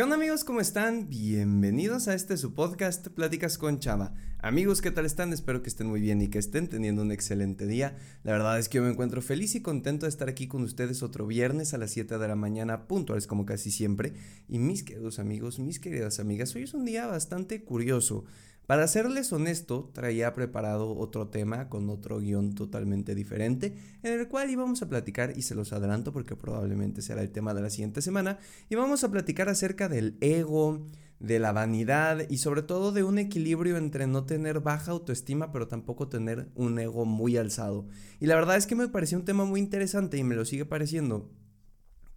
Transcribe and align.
¿Qué 0.00 0.04
onda 0.04 0.16
amigos? 0.16 0.44
¿Cómo 0.44 0.62
están? 0.62 1.10
Bienvenidos 1.10 2.08
a 2.08 2.14
este 2.14 2.38
su 2.38 2.54
podcast 2.54 3.08
Pláticas 3.08 3.58
con 3.58 3.80
Chava. 3.80 4.14
Amigos, 4.38 4.80
¿qué 4.80 4.90
tal 4.90 5.04
están? 5.04 5.34
Espero 5.34 5.60
que 5.60 5.68
estén 5.68 5.88
muy 5.88 6.00
bien 6.00 6.22
y 6.22 6.28
que 6.28 6.38
estén 6.38 6.68
teniendo 6.68 7.02
un 7.02 7.12
excelente 7.12 7.66
día. 7.66 7.98
La 8.22 8.32
verdad 8.32 8.58
es 8.58 8.70
que 8.70 8.78
yo 8.78 8.82
me 8.82 8.88
encuentro 8.88 9.20
feliz 9.20 9.54
y 9.56 9.60
contento 9.60 10.06
de 10.06 10.08
estar 10.08 10.30
aquí 10.30 10.48
con 10.48 10.62
ustedes 10.62 11.02
otro 11.02 11.26
viernes 11.26 11.74
a 11.74 11.76
las 11.76 11.90
7 11.90 12.16
de 12.16 12.28
la 12.28 12.34
mañana, 12.34 12.88
puntuales 12.88 13.26
como 13.26 13.44
casi 13.44 13.70
siempre. 13.70 14.14
Y 14.48 14.58
mis 14.58 14.84
queridos 14.84 15.18
amigos, 15.18 15.58
mis 15.58 15.78
queridas 15.78 16.18
amigas, 16.18 16.54
hoy 16.54 16.62
es 16.62 16.72
un 16.72 16.86
día 16.86 17.06
bastante 17.06 17.62
curioso. 17.62 18.24
Para 18.70 18.86
serles 18.86 19.32
honesto, 19.32 19.90
traía 19.92 20.32
preparado 20.32 20.96
otro 20.96 21.26
tema 21.26 21.68
con 21.68 21.90
otro 21.90 22.20
guion 22.20 22.54
totalmente 22.54 23.16
diferente, 23.16 23.74
en 24.04 24.12
el 24.12 24.28
cual 24.28 24.48
íbamos 24.48 24.80
a 24.80 24.88
platicar, 24.88 25.32
y 25.36 25.42
se 25.42 25.56
los 25.56 25.72
adelanto 25.72 26.12
porque 26.12 26.36
probablemente 26.36 27.02
será 27.02 27.20
el 27.20 27.32
tema 27.32 27.52
de 27.52 27.62
la 27.62 27.70
siguiente 27.70 28.00
semana, 28.00 28.38
y 28.68 28.76
vamos 28.76 29.02
a 29.02 29.10
platicar 29.10 29.48
acerca 29.48 29.88
del 29.88 30.16
ego, 30.20 30.86
de 31.18 31.40
la 31.40 31.50
vanidad 31.50 32.30
y 32.30 32.38
sobre 32.38 32.62
todo 32.62 32.92
de 32.92 33.02
un 33.02 33.18
equilibrio 33.18 33.76
entre 33.76 34.06
no 34.06 34.24
tener 34.24 34.60
baja 34.60 34.92
autoestima 34.92 35.50
pero 35.50 35.66
tampoco 35.66 36.08
tener 36.08 36.48
un 36.54 36.78
ego 36.78 37.04
muy 37.04 37.36
alzado. 37.38 37.88
Y 38.20 38.26
la 38.26 38.36
verdad 38.36 38.56
es 38.56 38.68
que 38.68 38.76
me 38.76 38.86
pareció 38.86 39.18
un 39.18 39.24
tema 39.24 39.44
muy 39.44 39.58
interesante 39.58 40.16
y 40.16 40.22
me 40.22 40.36
lo 40.36 40.44
sigue 40.44 40.64
pareciendo, 40.64 41.28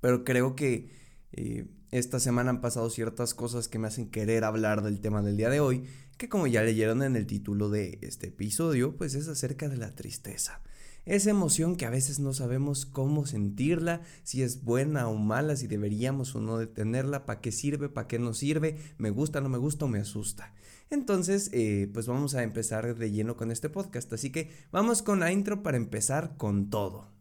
pero 0.02 0.23
creo 0.23 0.55
que 0.55 0.91
eh, 1.31 1.66
esta 1.94 2.20
semana 2.20 2.49
han 2.49 2.61
pasado 2.61 2.89
ciertas 2.89 3.33
cosas 3.33 3.67
que 3.67 3.77
me 3.77 3.88
hacen 3.88 4.09
querer 4.09 4.44
hablar 4.44 4.83
del 4.83 4.99
tema 4.99 5.22
del 5.22 5.38
día 5.38 5.49
de 5.49 5.59
hoy 5.59 5.83
que 6.17 6.30
como 6.30 6.48
ya 6.48 6.63
leyeron 6.63 7.03
en 7.03 7.16
el 7.16 7.26
título 7.26 7.70
de 7.70 7.99
este 8.02 8.27
episodio, 8.27 8.95
pues 8.95 9.16
es 9.16 9.27
acerca 9.27 9.70
de 9.70 9.77
la 9.77 9.95
tristeza. 9.95 10.62
Esa 11.05 11.31
emoción 11.31 11.76
que 11.76 11.86
a 11.86 11.89
veces 11.89 12.20
no 12.20 12.34
sabemos 12.34 12.86
cómo 12.86 13.26
sentirla, 13.26 14.02
si 14.23 14.41
es 14.41 14.63
buena 14.63 15.09
o 15.09 15.16
mala, 15.16 15.58
si 15.58 15.67
deberíamos 15.67 16.34
o 16.34 16.39
no 16.39 16.58
detenerla, 16.58 17.26
para 17.26 17.41
qué 17.41 17.52
sirve, 17.52 17.89
para 17.89 18.08
qué 18.08 18.20
no 18.20 18.34
sirve, 18.34 18.77
me 18.98 19.09
gusta, 19.09 19.41
no 19.41 19.49
me 19.49 19.58
gusta 19.58 19.84
o 19.84 19.89
me 19.89 19.99
asusta. 19.99 20.53
Entonces, 20.89 21.49
eh, 21.52 21.89
pues 21.94 22.08
vamos 22.08 22.36
a 22.36 22.44
empezar 22.44 22.95
de 22.95 23.11
lleno 23.11 23.36
con 23.36 23.52
este 23.52 23.69
podcast, 23.69 24.14
así 24.14 24.31
que 24.31 24.52
vamos 24.72 25.02
con 25.02 25.19
la 25.19 25.31
intro 25.31 25.61
para 25.61 25.75
empezar 25.75 26.38
con 26.38 26.69
todo. 26.69 27.12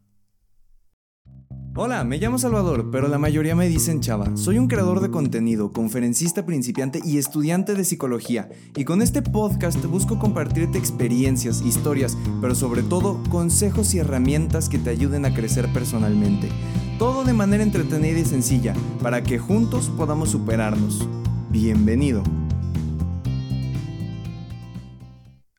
Hola, 1.75 2.05
me 2.05 2.19
llamo 2.19 2.37
Salvador, 2.37 2.91
pero 2.91 3.09
la 3.09 3.17
mayoría 3.17 3.55
me 3.55 3.67
dicen 3.67 4.03
Chava. 4.03 4.37
Soy 4.37 4.59
un 4.59 4.69
creador 4.69 5.01
de 5.01 5.11
contenido, 5.11 5.73
conferencista 5.73 6.45
principiante 6.45 7.01
y 7.03 7.17
estudiante 7.17 7.75
de 7.75 7.85
psicología. 7.85 8.51
Y 8.77 8.85
con 8.85 9.01
este 9.01 9.23
podcast 9.23 9.83
busco 9.87 10.19
compartirte 10.19 10.77
experiencias, 10.77 11.63
historias, 11.63 12.19
pero 12.43 12.55
sobre 12.55 12.83
todo 12.83 13.23
consejos 13.31 13.95
y 13.95 14.01
herramientas 14.01 14.69
que 14.69 14.79
te 14.79 14.91
ayuden 14.91 15.25
a 15.25 15.33
crecer 15.33 15.67
personalmente. 15.73 16.51
Todo 16.99 17.25
de 17.25 17.33
manera 17.33 17.63
entretenida 17.63 18.19
y 18.19 18.27
sencilla, 18.27 18.75
para 19.03 19.23
que 19.23 19.39
juntos 19.39 19.91
podamos 19.97 20.29
superarnos. 20.29 21.09
Bienvenido. 21.49 22.23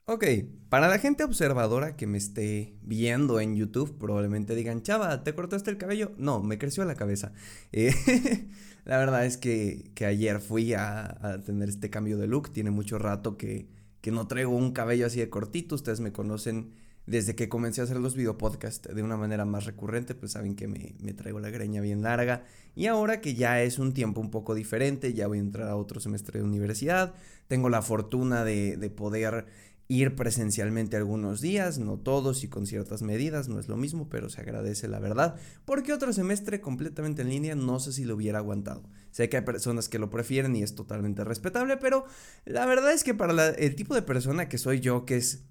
Ok, 0.05 0.25
para 0.73 0.87
la 0.87 0.97
gente 0.97 1.23
observadora 1.23 1.95
que 1.95 2.07
me 2.07 2.17
esté 2.17 2.73
viendo 2.81 3.39
en 3.39 3.55
YouTube, 3.55 3.95
probablemente 3.99 4.55
digan, 4.55 4.81
Chava, 4.81 5.23
¿te 5.23 5.35
cortaste 5.35 5.69
el 5.69 5.77
cabello? 5.77 6.13
No, 6.17 6.41
me 6.41 6.57
creció 6.57 6.83
la 6.83 6.95
cabeza. 6.95 7.31
Eh, 7.71 7.93
la 8.83 8.97
verdad 8.97 9.23
es 9.23 9.37
que, 9.37 9.91
ayer 10.03 10.39
fui 10.39 10.73
a, 10.73 11.39
tener 11.45 11.69
este 11.69 11.91
cambio 11.91 12.17
de 12.17 12.25
look. 12.25 12.51
Tiene 12.51 12.71
mucho 12.71 12.97
rato 12.97 13.37
que, 13.37 13.67
que 14.01 14.09
no 14.09 14.25
traigo 14.25 14.55
un 14.55 14.71
cabello 14.71 15.05
así 15.05 15.19
de 15.19 15.29
cortito. 15.29 15.75
Ustedes 15.75 15.99
me 15.99 16.11
conocen 16.11 16.73
desde 17.05 17.35
que 17.35 17.49
comencé 17.49 17.81
a 17.81 17.83
hacer 17.83 17.97
los 17.97 18.15
videopodcasts 18.15 18.95
de 18.95 19.03
una 19.03 19.15
manera 19.15 19.45
más 19.45 19.65
recurrente, 19.65 20.15
pues 20.15 20.31
saben 20.31 20.55
que 20.55 20.67
me, 20.67 20.95
me, 20.99 21.13
traigo 21.13 21.39
la 21.39 21.51
greña 21.51 21.81
bien 21.81 22.01
larga. 22.01 22.45
Y 22.75 22.87
ahora 22.87 23.21
que 23.21 23.35
ya 23.35 23.61
es 23.61 23.77
un 23.77 23.93
tiempo 23.93 24.21
un 24.21 24.31
poco 24.31 24.55
diferente, 24.55 25.13
ya 25.13 25.27
voy 25.27 25.37
a 25.37 25.41
entrar 25.41 25.67
a 25.67 25.75
otro 25.75 25.99
semestre 25.99 26.39
de 26.39 26.45
universidad, 26.45 27.13
tengo 27.47 27.69
la 27.69 27.83
fortuna 27.83 28.43
de, 28.43 28.77
de 28.77 28.89
poder 28.89 29.45
ir 29.95 30.15
presencialmente 30.15 30.97
algunos 30.97 31.41
días, 31.41 31.79
no 31.79 31.97
todos 31.97 32.43
y 32.43 32.47
con 32.47 32.65
ciertas 32.65 33.01
medidas, 33.01 33.47
no 33.47 33.59
es 33.59 33.67
lo 33.67 33.77
mismo, 33.77 34.09
pero 34.09 34.29
se 34.29 34.41
agradece 34.41 34.87
la 34.87 34.99
verdad, 34.99 35.35
porque 35.65 35.93
otro 35.93 36.11
semestre 36.13 36.61
completamente 36.61 37.21
en 37.21 37.29
línea 37.29 37.55
no 37.55 37.79
sé 37.79 37.93
si 37.93 38.05
lo 38.05 38.15
hubiera 38.15 38.39
aguantado. 38.39 38.83
Sé 39.11 39.29
que 39.29 39.37
hay 39.37 39.43
personas 39.43 39.89
que 39.89 39.99
lo 39.99 40.09
prefieren 40.09 40.55
y 40.55 40.63
es 40.63 40.75
totalmente 40.75 41.23
respetable, 41.23 41.77
pero 41.77 42.05
la 42.45 42.65
verdad 42.65 42.93
es 42.93 43.03
que 43.03 43.13
para 43.13 43.49
el 43.49 43.75
tipo 43.75 43.93
de 43.93 44.01
persona 44.01 44.49
que 44.49 44.57
soy 44.57 44.79
yo, 44.79 45.05
que 45.05 45.17
es 45.17 45.43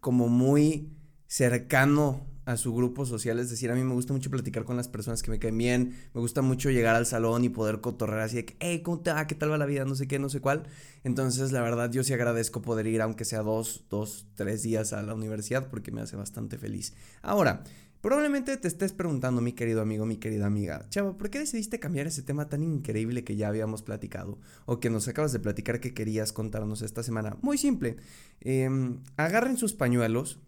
como 0.00 0.28
muy 0.28 0.92
cercano 1.26 2.26
a 2.46 2.56
su 2.56 2.72
grupo 2.72 3.04
social, 3.04 3.40
es 3.40 3.50
decir, 3.50 3.72
a 3.72 3.74
mí 3.74 3.82
me 3.82 3.92
gusta 3.92 4.12
mucho 4.12 4.30
platicar 4.30 4.64
con 4.64 4.76
las 4.76 4.86
personas 4.86 5.20
que 5.20 5.32
me 5.32 5.40
caen 5.40 5.58
bien, 5.58 5.96
me 6.14 6.20
gusta 6.20 6.42
mucho 6.42 6.70
llegar 6.70 6.94
al 6.94 7.04
salón 7.04 7.42
y 7.42 7.48
poder 7.48 7.80
cotorrear 7.80 8.20
así 8.20 8.36
de 8.36 8.44
que, 8.44 8.56
hey, 8.60 8.82
¿cómo 8.82 9.00
te 9.00 9.12
va? 9.12 9.26
¿Qué 9.26 9.34
tal 9.34 9.50
va 9.50 9.58
la 9.58 9.66
vida? 9.66 9.84
No 9.84 9.96
sé 9.96 10.06
qué, 10.06 10.20
no 10.20 10.28
sé 10.28 10.40
cuál. 10.40 10.62
Entonces, 11.02 11.50
la 11.50 11.60
verdad, 11.60 11.90
yo 11.90 12.04
sí 12.04 12.12
agradezco 12.14 12.62
poder 12.62 12.86
ir, 12.86 13.02
aunque 13.02 13.24
sea 13.24 13.42
dos, 13.42 13.84
dos, 13.90 14.26
tres 14.36 14.62
días 14.62 14.92
a 14.92 15.02
la 15.02 15.14
universidad, 15.14 15.68
porque 15.68 15.90
me 15.90 16.00
hace 16.00 16.14
bastante 16.14 16.56
feliz. 16.56 16.94
Ahora, 17.20 17.64
probablemente 18.00 18.56
te 18.56 18.68
estés 18.68 18.92
preguntando, 18.92 19.40
mi 19.40 19.52
querido 19.52 19.80
amigo, 19.82 20.06
mi 20.06 20.16
querida 20.16 20.46
amiga, 20.46 20.86
chavo, 20.88 21.18
¿por 21.18 21.30
qué 21.30 21.40
decidiste 21.40 21.80
cambiar 21.80 22.06
ese 22.06 22.22
tema 22.22 22.48
tan 22.48 22.62
increíble 22.62 23.24
que 23.24 23.34
ya 23.34 23.48
habíamos 23.48 23.82
platicado? 23.82 24.38
O 24.66 24.78
que 24.78 24.88
nos 24.88 25.08
acabas 25.08 25.32
de 25.32 25.40
platicar 25.40 25.80
que 25.80 25.94
querías 25.94 26.32
contarnos 26.32 26.82
esta 26.82 27.02
semana. 27.02 27.36
Muy 27.42 27.58
simple. 27.58 27.96
Em, 28.40 29.00
agarren 29.16 29.56
sus 29.56 29.74
pañuelos 29.74 30.38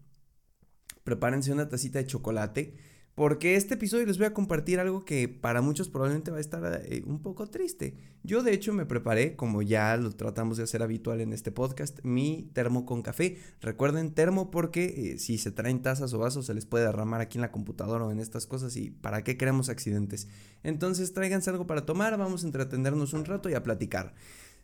prepárense 1.09 1.51
una 1.51 1.69
tacita 1.69 1.97
de 1.97 2.05
chocolate, 2.05 2.75
porque 3.15 3.55
este 3.55 3.73
episodio 3.73 4.05
les 4.05 4.19
voy 4.19 4.27
a 4.27 4.33
compartir 4.35 4.79
algo 4.79 5.03
que 5.03 5.27
para 5.27 5.63
muchos 5.63 5.89
probablemente 5.89 6.29
va 6.29 6.37
a 6.37 6.39
estar 6.39 6.83
eh, 6.85 7.01
un 7.03 7.23
poco 7.23 7.47
triste. 7.47 7.95
Yo 8.21 8.43
de 8.43 8.53
hecho 8.53 8.73
me 8.73 8.85
preparé, 8.85 9.35
como 9.35 9.63
ya 9.63 9.97
lo 9.97 10.11
tratamos 10.11 10.57
de 10.57 10.65
hacer 10.65 10.83
habitual 10.83 11.19
en 11.19 11.33
este 11.33 11.51
podcast, 11.51 11.99
mi 12.03 12.51
termo 12.53 12.85
con 12.85 13.01
café. 13.01 13.39
Recuerden 13.59 14.13
termo 14.13 14.51
porque 14.51 15.13
eh, 15.13 15.17
si 15.17 15.39
se 15.39 15.49
traen 15.49 15.81
tazas 15.81 16.13
o 16.13 16.19
vasos 16.19 16.45
se 16.45 16.53
les 16.53 16.67
puede 16.67 16.85
derramar 16.85 17.21
aquí 17.21 17.39
en 17.39 17.41
la 17.41 17.51
computadora 17.51 18.05
o 18.05 18.11
en 18.11 18.19
estas 18.19 18.45
cosas 18.45 18.75
y 18.77 18.91
para 18.91 19.23
qué 19.23 19.35
queremos 19.35 19.69
accidentes. 19.69 20.27
Entonces 20.61 21.11
tráiganse 21.11 21.49
algo 21.49 21.65
para 21.65 21.87
tomar, 21.87 22.15
vamos 22.19 22.43
a 22.43 22.45
entretenernos 22.45 23.13
un 23.13 23.25
rato 23.25 23.49
y 23.49 23.55
a 23.55 23.63
platicar. 23.63 24.13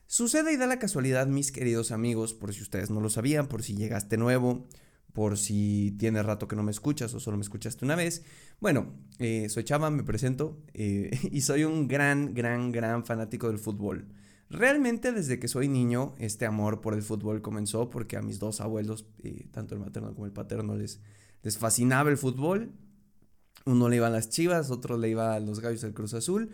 Sucede 0.07 0.53
y 0.53 0.57
da 0.57 0.67
la 0.67 0.78
casualidad, 0.78 1.25
mis 1.25 1.51
queridos 1.51 1.91
amigos, 1.91 2.35
por 2.35 2.53
si 2.53 2.61
ustedes 2.61 2.91
no 2.91 3.01
lo 3.01 3.09
sabían, 3.09 3.47
por 3.47 3.63
si 3.63 3.75
llegaste 3.75 4.17
nuevo, 4.17 4.67
por 5.16 5.38
si 5.38 5.96
tiene 5.98 6.22
rato 6.22 6.48
que 6.48 6.58
no 6.58 6.62
me 6.62 6.72
escuchas 6.72 7.14
o 7.14 7.22
solo 7.22 7.38
me 7.38 7.42
escuchaste 7.42 7.86
una 7.86 7.96
vez. 7.96 8.24
Bueno, 8.59 8.94
eh, 9.18 9.48
soy 9.48 9.64
Chava, 9.64 9.90
me 9.90 10.03
presento 10.03 10.62
eh, 10.74 11.09
y 11.31 11.42
soy 11.42 11.64
un 11.64 11.88
gran, 11.88 12.36
gran, 12.36 12.72
gran 12.74 13.06
fanático 13.06 13.48
del 13.48 13.58
fútbol. 13.58 14.09
Realmente 14.50 15.14
desde 15.14 15.40
que 15.40 15.48
soy 15.48 15.70
niño, 15.70 16.16
este 16.20 16.46
amor 16.46 16.81
por 16.81 16.94
el 16.94 17.02
fútbol 17.02 17.42
comenzó 17.42 17.90
porque 17.90 18.18
a 18.18 18.22
mis 18.22 18.40
dos 18.40 18.59
abuelos, 18.59 19.08
eh, 19.24 19.48
tanto 19.52 19.74
el 19.74 19.80
materno 19.80 20.14
como 20.14 20.26
el 20.26 20.34
paterno, 20.34 20.76
les, 20.76 21.00
les 21.44 21.58
fascinaba 21.58 22.09
el 22.09 22.18
fútbol. 22.18 22.74
Uno 23.66 23.88
le 23.88 23.96
iba 23.96 24.08
a 24.08 24.12
las 24.12 24.30
Chivas, 24.30 24.70
otro 24.70 24.97
le 24.97 25.09
iba 25.09 25.34
a 25.34 25.40
los 25.40 25.62
Gallos 25.62 25.82
del 25.82 25.94
Cruz 25.94 26.14
Azul. 26.14 26.52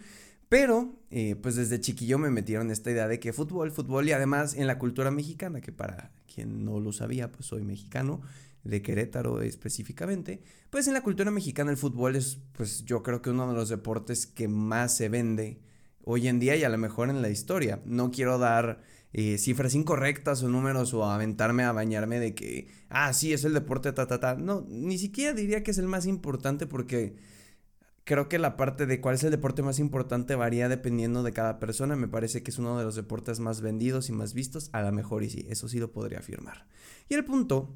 Pero, 0.50 1.00
pues 1.42 1.56
desde 1.56 1.80
chiquillo 1.80 2.18
me 2.18 2.30
metieron 2.30 2.72
esta 2.72 2.92
idea 2.92 3.08
de 3.08 3.22
que 3.22 3.32
fútbol, 3.32 3.72
fútbol 3.72 4.10
y 4.10 4.12
además 4.12 4.54
en 4.54 4.68
la 4.68 4.80
cultura 4.80 5.10
mexicana, 5.10 5.62
que 5.62 5.72
para 5.72 6.12
quien 6.34 6.66
no 6.66 6.82
lo 6.82 6.92
sabía, 6.92 7.32
pues 7.32 7.46
soy 7.46 7.64
mexicano, 7.64 8.22
de 8.64 8.82
Querétaro 8.82 9.42
específicamente, 9.42 10.42
pues 10.70 10.88
en 10.88 10.94
la 10.94 11.02
cultura 11.02 11.32
mexicana 11.32 11.72
el 11.72 11.78
fútbol 11.78 12.16
es, 12.16 12.40
pues 12.54 12.86
yo 12.86 13.04
creo 13.04 13.22
que 13.22 13.30
uno 13.30 13.48
de 13.48 13.56
los 13.56 13.70
deportes 13.70 14.28
que 14.28 14.48
más 14.48 14.96
se 14.96 15.10
vende 15.10 15.62
hoy 16.04 16.28
en 16.28 16.40
día 16.40 16.56
y 16.56 16.64
a 16.64 16.70
lo 16.70 16.78
mejor 16.78 17.10
en 17.10 17.22
la 17.22 17.30
historia. 17.30 17.82
No 17.86 18.12
quiero 18.12 18.38
dar 18.38 18.82
eh, 19.14 19.38
cifras 19.38 19.76
incorrectas 19.76 20.44
o 20.44 20.50
números 20.50 20.94
o 20.94 21.06
aventarme 21.06 21.64
a 21.64 21.72
bañarme 21.72 22.20
de 22.20 22.36
que, 22.36 22.68
ah, 22.90 23.14
sí, 23.14 23.34
es 23.34 23.44
el 23.44 23.54
deporte, 23.54 23.92
ta, 23.92 24.08
ta, 24.08 24.20
ta. 24.20 24.36
No, 24.36 24.66
ni 24.68 24.98
siquiera 24.98 25.34
diría 25.34 25.64
que 25.64 25.72
es 25.72 25.78
el 25.78 25.88
más 25.88 26.06
importante 26.06 26.68
porque 26.68 27.16
creo 28.04 28.30
que 28.30 28.40
la 28.40 28.58
parte 28.58 28.86
de 28.86 29.02
cuál 29.02 29.16
es 29.16 29.24
el 29.24 29.32
deporte 29.32 29.62
más 29.64 29.80
importante 29.80 30.36
varía 30.36 30.70
dependiendo 30.70 31.24
de 31.24 31.34
cada 31.34 31.60
persona. 31.60 31.96
Me 31.96 32.08
parece 32.08 32.44
que 32.44 32.52
es 32.52 32.60
uno 32.60 32.78
de 32.78 32.86
los 32.86 32.96
deportes 32.96 33.40
más 33.40 33.62
vendidos 33.62 34.10
y 34.10 34.14
más 34.14 34.34
vistos, 34.34 34.70
a 34.74 34.82
lo 34.82 34.92
mejor 34.92 35.24
y 35.24 35.30
sí, 35.30 35.46
eso 35.50 35.68
sí 35.68 35.80
lo 35.80 35.92
podría 35.92 36.20
afirmar. 36.20 36.68
Y 37.10 37.16
el 37.16 37.26
punto 37.26 37.76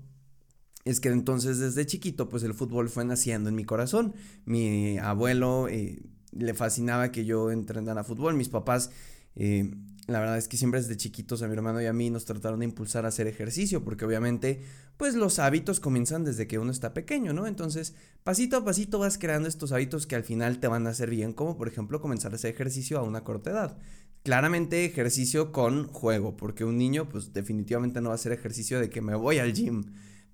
es 0.86 1.00
que 1.00 1.10
entonces 1.10 1.58
desde 1.58 1.86
chiquito 1.86 2.30
pues 2.30 2.44
el 2.44 2.54
fútbol 2.54 2.90
fue 2.90 3.04
naciendo 3.06 3.50
en 3.50 3.56
mi 3.56 3.66
corazón. 3.66 4.14
Mi 4.46 4.98
abuelo 5.00 5.68
eh, 5.68 6.04
le 6.32 6.54
fascinaba 6.54 7.12
que 7.12 7.26
yo 7.26 7.52
entrenara 7.52 8.04
fútbol, 8.04 8.36
mis 8.36 8.50
papás... 8.50 8.92
Eh, 9.36 9.74
la 10.08 10.20
verdad 10.20 10.38
es 10.38 10.48
que 10.48 10.58
siempre 10.58 10.80
desde 10.80 10.98
chiquitos 10.98 11.42
a 11.42 11.48
mi 11.48 11.54
hermano 11.54 11.82
y 11.82 11.88
a 11.88 11.94
mí 11.94 12.12
nos 12.12 12.26
trataron 12.26 12.60
de 12.60 12.66
impulsar 12.66 13.06
a 13.06 13.08
hacer 13.08 13.26
ejercicio, 13.26 13.84
porque 13.84 14.06
obviamente, 14.06 14.62
pues 14.98 15.16
los 15.16 15.40
hábitos 15.40 15.80
comienzan 15.80 16.24
desde 16.24 16.46
que 16.46 16.60
uno 16.60 16.70
está 16.70 16.94
pequeño, 16.94 17.34
¿no? 17.34 17.48
Entonces, 17.48 17.96
pasito 18.24 18.58
a 18.58 18.64
pasito 18.64 19.00
vas 19.00 19.18
creando 19.18 19.48
estos 19.48 19.72
hábitos 19.72 20.06
que 20.06 20.16
al 20.16 20.24
final 20.24 20.60
te 20.60 20.68
van 20.68 20.86
a 20.86 20.92
hacer 20.92 21.10
bien, 21.10 21.34
como 21.34 21.58
por 21.58 21.68
ejemplo 21.68 22.02
comenzar 22.02 22.34
a 22.34 22.36
hacer 22.36 22.54
ejercicio 22.54 23.00
a 23.00 23.02
una 23.02 23.24
corta 23.24 23.50
edad. 23.50 23.78
Claramente 24.22 24.86
ejercicio 24.86 25.52
con 25.52 25.88
juego, 25.88 26.38
porque 26.38 26.66
un 26.66 26.78
niño, 26.78 27.10
pues 27.10 27.34
definitivamente 27.34 28.00
no 28.00 28.10
va 28.10 28.14
a 28.14 28.16
hacer 28.16 28.32
ejercicio 28.32 28.80
de 28.80 28.92
que 28.92 29.02
me 29.02 29.16
voy 29.16 29.40
al 29.40 29.54
gym. 29.54 29.86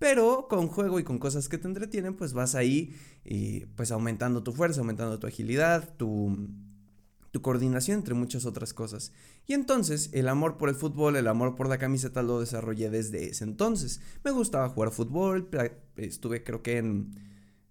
Pero 0.02 0.48
con 0.50 0.68
juego 0.68 1.00
y 1.00 1.04
con 1.04 1.20
cosas 1.20 1.48
que 1.48 1.60
te 1.60 1.68
entretienen, 1.68 2.16
pues 2.16 2.34
vas 2.34 2.56
ahí 2.56 2.96
y 3.24 3.68
pues 3.76 3.92
aumentando 3.92 4.42
tu 4.42 4.52
fuerza, 4.52 4.80
aumentando 4.80 5.20
tu 5.20 5.28
agilidad, 5.28 5.94
tu, 5.96 6.50
tu 7.30 7.44
coordinación 7.44 8.00
entre 8.00 8.16
muchas 8.16 8.48
otras 8.48 8.74
cosas. 8.74 9.14
Y 9.46 9.54
entonces 9.54 10.10
el 10.14 10.28
amor 10.28 10.58
por 10.58 10.70
el 10.70 10.76
fútbol, 10.76 11.18
el 11.18 11.28
amor 11.28 11.56
por 11.56 11.70
la 11.70 11.78
camiseta 11.78 12.24
lo 12.24 12.40
desarrollé 12.40 12.90
desde 12.90 13.30
ese 13.30 13.44
entonces. 13.44 14.02
Me 14.24 14.32
gustaba 14.32 14.70
jugar 14.70 14.90
fútbol, 14.90 15.48
estuve 15.98 16.44
creo 16.44 16.64
que 16.64 16.80
en 16.80 17.12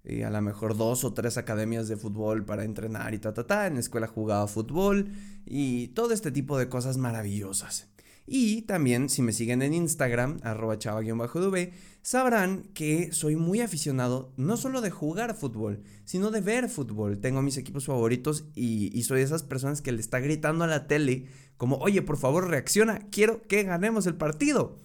eh, 0.05 0.25
a 0.25 0.31
lo 0.31 0.41
mejor 0.41 0.77
dos 0.77 1.03
o 1.03 1.13
tres 1.13 1.37
academias 1.37 1.89
de 1.89 1.97
fútbol 1.97 2.45
para 2.45 2.63
entrenar 2.63 3.13
y 3.13 3.19
ta 3.19 3.35
ta 3.35 3.45
ta, 3.49 3.67
en 3.67 3.75
la 3.75 3.81
escuela 3.81 4.07
jugaba 4.07 4.47
fútbol 4.47 5.11
y 5.45 5.89
todo 5.89 6.13
este 6.13 6.31
tipo 6.31 6.57
de 6.59 6.69
cosas 6.69 6.97
maravillosas. 6.97 7.89
Y 8.27 8.63
también, 8.63 9.09
si 9.09 9.23
me 9.23 9.33
siguen 9.33 9.63
en 9.63 9.75
Instagram, 9.75 10.39
arroba 10.43 10.79
chava-dv, 10.79 11.73
sabrán 12.03 12.65
que 12.75 13.13
soy 13.13 13.37
muy 13.37 13.61
aficionado 13.61 14.33
no 14.37 14.57
solo 14.57 14.81
de 14.81 14.91
jugar 14.91 15.35
fútbol, 15.35 15.83
sino 16.05 16.31
de 16.31 16.41
ver 16.41 16.69
fútbol. 16.69 17.19
Tengo 17.19 17.43
mis 17.43 17.57
equipos 17.57 17.87
favoritos 17.87 18.45
y, 18.55 19.03
soy 19.03 19.19
de 19.19 19.25
esas 19.25 19.43
personas 19.43 19.83
que 19.83 19.93
le 19.93 20.01
está 20.01 20.21
gritando 20.21 20.65
a 20.65 20.69
la 20.69 20.87
tele 20.87 21.27
como, 21.57 21.77
oye, 21.77 22.03
por 22.03 22.17
favor, 22.17 22.49
reacciona, 22.49 23.01
quiero 23.11 23.43
que 23.43 23.65
ganemos 23.65 24.07
el 24.07 24.15
partido. 24.15 24.79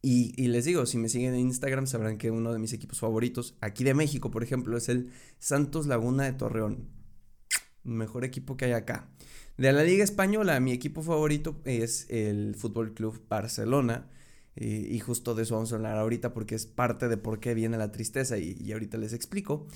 Y, 0.00 0.32
y, 0.42 0.48
les 0.48 0.64
digo, 0.64 0.86
si 0.86 0.96
me 0.96 1.08
siguen 1.08 1.34
en 1.34 1.40
Instagram 1.40 1.86
sabrán 1.86 2.18
que 2.18 2.30
uno 2.30 2.52
de 2.52 2.58
mis 2.58 2.72
equipos 2.72 3.00
favoritos, 3.00 3.56
aquí 3.60 3.84
de 3.84 3.94
México, 3.94 4.30
por 4.30 4.42
ejemplo, 4.42 4.76
es 4.76 4.88
el 4.88 5.12
Santos 5.38 5.86
Laguna 5.86 6.24
de 6.24 6.32
Torreón. 6.32 6.88
Mejor 7.84 8.24
equipo 8.24 8.56
que 8.56 8.66
hay 8.66 8.72
acá. 8.72 9.08
De 9.58 9.72
la 9.72 9.82
Liga 9.82 10.04
Española, 10.04 10.60
mi 10.60 10.70
equipo 10.70 11.02
favorito 11.02 11.56
es 11.64 12.06
el 12.10 12.54
Fútbol 12.54 12.94
Club 12.94 13.20
Barcelona. 13.28 14.08
Eh, 14.54 14.86
y 14.88 15.00
justo 15.00 15.34
de 15.34 15.42
eso 15.42 15.56
vamos 15.56 15.72
a 15.72 15.74
hablar 15.74 15.98
ahorita 15.98 16.32
porque 16.32 16.54
es 16.54 16.64
parte 16.64 17.08
de 17.08 17.16
por 17.16 17.40
qué 17.40 17.54
viene 17.54 17.76
la 17.76 17.90
tristeza 17.90 18.38
y, 18.38 18.70
ahorita 18.70 18.98
les 18.98 19.12
explico. 19.12 19.66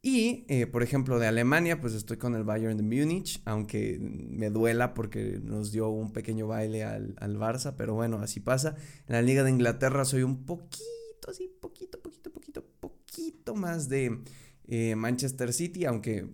Y, 0.00 0.46
eh, 0.48 0.66
por 0.66 0.82
ejemplo, 0.82 1.18
de 1.18 1.26
Alemania, 1.26 1.82
pues 1.82 1.92
estoy 1.92 2.16
con 2.16 2.34
el 2.34 2.44
Bayern 2.44 2.78
de 2.78 2.82
Múnich, 2.82 3.42
aunque 3.44 3.98
me 4.00 4.48
duela 4.48 4.94
porque 4.94 5.38
nos 5.42 5.70
dio 5.70 5.90
un 5.90 6.14
pequeño 6.14 6.46
baile 6.46 6.84
al, 6.84 7.14
al, 7.18 7.36
Barça, 7.36 7.74
pero 7.76 7.92
bueno, 7.92 8.20
así 8.20 8.40
pasa. 8.40 8.74
En 9.06 9.16
la 9.16 9.22
Liga 9.22 9.44
de 9.44 9.50
Inglaterra 9.50 10.06
soy 10.06 10.22
un 10.22 10.46
poquito, 10.46 11.28
así, 11.28 11.52
poquito, 11.60 12.00
poquito, 12.00 12.32
poquito, 12.32 12.64
poquito 12.80 13.54
más 13.54 13.90
de 13.90 14.18
eh, 14.66 14.96
Manchester 14.96 15.52
City, 15.52 15.84
aunque 15.84 16.26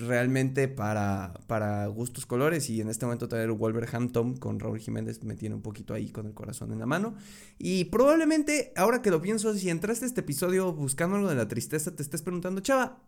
realmente 0.00 0.68
para, 0.68 1.34
para 1.46 1.86
gustos 1.86 2.26
colores 2.26 2.68
y 2.70 2.80
en 2.80 2.88
este 2.88 3.06
momento 3.06 3.28
traer 3.28 3.52
Wolverhampton 3.52 4.36
con 4.36 4.58
Raúl 4.58 4.78
Jiménez 4.78 5.22
me 5.22 5.36
tiene 5.36 5.54
un 5.54 5.62
poquito 5.62 5.94
ahí 5.94 6.10
con 6.10 6.26
el 6.26 6.34
corazón 6.34 6.72
en 6.72 6.78
la 6.78 6.86
mano 6.86 7.14
y 7.58 7.84
probablemente 7.86 8.72
ahora 8.76 9.02
que 9.02 9.10
lo 9.10 9.20
pienso 9.20 9.54
si 9.54 9.68
entraste 9.70 10.04
a 10.04 10.08
este 10.08 10.20
episodio 10.20 10.72
buscando 10.72 11.16
algo 11.16 11.28
de 11.28 11.34
la 11.34 11.48
tristeza 11.48 11.94
te 11.94 12.02
estés 12.02 12.22
preguntando 12.22 12.60
chava 12.60 13.02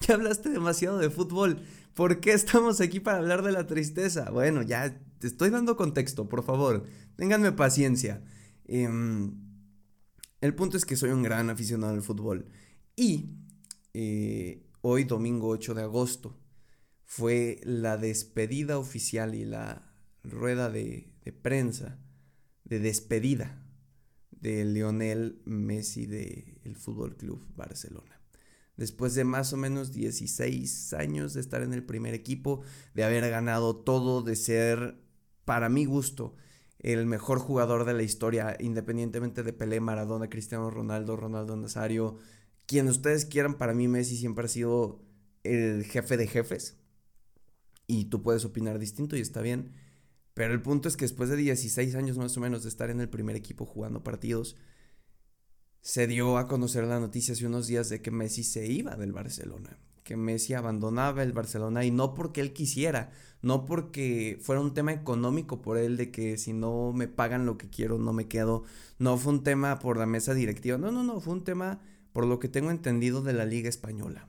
ya 0.00 0.14
hablaste 0.14 0.48
demasiado 0.48 0.98
de 0.98 1.10
fútbol 1.10 1.60
¿por 1.94 2.20
qué 2.20 2.32
estamos 2.32 2.80
aquí 2.80 3.00
para 3.00 3.18
hablar 3.18 3.42
de 3.42 3.52
la 3.52 3.66
tristeza? 3.66 4.30
bueno 4.30 4.62
ya 4.62 4.98
te 5.18 5.26
estoy 5.26 5.50
dando 5.50 5.76
contexto 5.76 6.28
por 6.28 6.42
favor 6.44 6.84
ténganme 7.16 7.52
paciencia 7.52 8.22
em, 8.66 9.34
el 10.40 10.54
punto 10.54 10.76
es 10.76 10.84
que 10.84 10.96
soy 10.96 11.10
un 11.10 11.22
gran 11.22 11.50
aficionado 11.50 11.92
al 11.92 12.02
fútbol 12.02 12.46
y 12.96 13.30
eh, 13.94 14.69
hoy 14.82 15.04
domingo 15.04 15.48
8 15.48 15.74
de 15.74 15.82
agosto, 15.82 16.36
fue 17.04 17.60
la 17.64 17.96
despedida 17.96 18.78
oficial 18.78 19.34
y 19.34 19.44
la 19.44 19.92
rueda 20.22 20.70
de, 20.70 21.12
prensa 21.42 21.98
de 22.64 22.78
despedida 22.78 23.64
de 24.30 24.64
Lionel 24.64 25.42
Messi 25.44 26.06
del 26.06 26.76
Fútbol 26.76 27.16
Club 27.16 27.44
Barcelona. 27.56 28.20
Después 28.76 29.14
de 29.14 29.24
más 29.24 29.52
o 29.52 29.56
menos 29.56 29.92
16 29.92 30.94
años 30.94 31.34
de 31.34 31.40
estar 31.40 31.62
en 31.62 31.74
el 31.74 31.84
primer 31.84 32.14
equipo, 32.14 32.62
de 32.94 33.04
haber 33.04 33.28
ganado 33.28 33.76
todo, 33.76 34.22
de 34.22 34.36
ser, 34.36 34.98
para 35.44 35.68
mi 35.68 35.84
gusto, 35.84 36.34
el 36.78 37.04
mejor 37.04 37.38
jugador 37.40 37.84
de 37.84 37.92
la 37.92 38.02
historia, 38.02 38.56
independientemente 38.58 39.42
de 39.42 39.52
Pelé, 39.52 39.80
Maradona, 39.80 40.30
Cristiano 40.30 40.70
Ronaldo, 40.70 41.16
Ronaldo 41.16 41.56
Nazario, 41.56 42.16
quien 42.70 42.86
ustedes 42.86 43.24
quieran, 43.24 43.58
para 43.58 43.74
mí 43.74 43.88
Messi 43.88 44.16
siempre 44.16 44.44
ha 44.44 44.48
sido 44.48 45.02
el 45.42 45.82
jefe 45.82 46.16
de 46.16 46.28
jefes. 46.28 46.78
Y 47.88 48.04
tú 48.04 48.22
puedes 48.22 48.44
opinar 48.44 48.78
distinto 48.78 49.16
y 49.16 49.20
está 49.20 49.40
bien. 49.40 49.72
Pero 50.34 50.54
el 50.54 50.62
punto 50.62 50.88
es 50.88 50.96
que 50.96 51.04
después 51.04 51.28
de 51.30 51.36
16 51.36 51.96
años 51.96 52.16
más 52.16 52.36
o 52.36 52.40
menos 52.40 52.62
de 52.62 52.68
estar 52.68 52.88
en 52.88 53.00
el 53.00 53.08
primer 53.08 53.34
equipo 53.34 53.66
jugando 53.66 54.04
partidos, 54.04 54.54
se 55.80 56.06
dio 56.06 56.38
a 56.38 56.46
conocer 56.46 56.84
la 56.84 57.00
noticia 57.00 57.34
hace 57.34 57.44
unos 57.44 57.66
días 57.66 57.88
de 57.88 58.02
que 58.02 58.12
Messi 58.12 58.44
se 58.44 58.68
iba 58.68 58.94
del 58.94 59.12
Barcelona. 59.12 59.76
Que 60.04 60.16
Messi 60.16 60.54
abandonaba 60.54 61.24
el 61.24 61.32
Barcelona 61.32 61.84
y 61.84 61.90
no 61.90 62.14
porque 62.14 62.40
él 62.40 62.52
quisiera, 62.52 63.10
no 63.42 63.64
porque 63.64 64.38
fuera 64.42 64.60
un 64.60 64.74
tema 64.74 64.92
económico 64.92 65.60
por 65.60 65.76
él 65.76 65.96
de 65.96 66.12
que 66.12 66.38
si 66.38 66.52
no 66.52 66.92
me 66.92 67.08
pagan 67.08 67.46
lo 67.46 67.58
que 67.58 67.68
quiero 67.68 67.98
no 67.98 68.12
me 68.12 68.28
quedo, 68.28 68.62
no 69.00 69.18
fue 69.18 69.32
un 69.32 69.42
tema 69.42 69.80
por 69.80 69.96
la 69.96 70.06
mesa 70.06 70.34
directiva, 70.34 70.78
no, 70.78 70.92
no, 70.92 71.02
no, 71.02 71.18
fue 71.18 71.32
un 71.32 71.42
tema 71.42 71.80
por 72.12 72.26
lo 72.26 72.38
que 72.38 72.48
tengo 72.48 72.70
entendido 72.70 73.22
de 73.22 73.32
la 73.32 73.44
Liga 73.44 73.68
Española. 73.68 74.28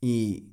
Y 0.00 0.52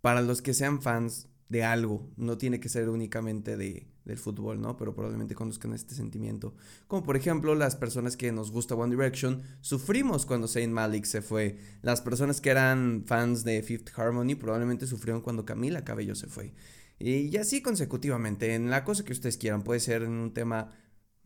para 0.00 0.22
los 0.22 0.42
que 0.42 0.54
sean 0.54 0.80
fans 0.80 1.28
de 1.48 1.64
algo, 1.64 2.10
no 2.16 2.38
tiene 2.38 2.60
que 2.60 2.68
ser 2.68 2.88
únicamente 2.88 3.56
de, 3.56 3.88
del 4.08 4.18
fútbol, 4.18 4.60
¿no? 4.60 4.76
Pero 4.76 4.94
probablemente 4.94 5.34
conozcan 5.34 5.72
este 5.74 5.94
sentimiento. 5.94 6.54
Como 6.86 7.04
por 7.04 7.16
ejemplo 7.16 7.54
las 7.54 7.76
personas 7.76 8.16
que 8.16 8.32
nos 8.32 8.50
gusta 8.50 8.74
One 8.74 8.94
Direction, 8.94 9.42
sufrimos 9.60 10.26
cuando 10.26 10.48
Saint 10.48 10.72
Malik 10.72 11.04
se 11.04 11.22
fue. 11.22 11.58
Las 11.82 12.00
personas 12.00 12.40
que 12.40 12.50
eran 12.50 13.04
fans 13.06 13.44
de 13.44 13.62
Fifth 13.62 13.90
Harmony 13.96 14.34
probablemente 14.34 14.86
sufrieron 14.86 15.22
cuando 15.22 15.44
Camila 15.44 15.84
Cabello 15.84 16.14
se 16.14 16.26
fue. 16.26 16.54
Y 16.98 17.36
así 17.36 17.62
consecutivamente, 17.62 18.54
en 18.54 18.70
la 18.70 18.82
cosa 18.82 19.04
que 19.04 19.12
ustedes 19.12 19.36
quieran, 19.36 19.62
puede 19.62 19.78
ser 19.78 20.02
en 20.02 20.10
un 20.10 20.32
tema 20.32 20.72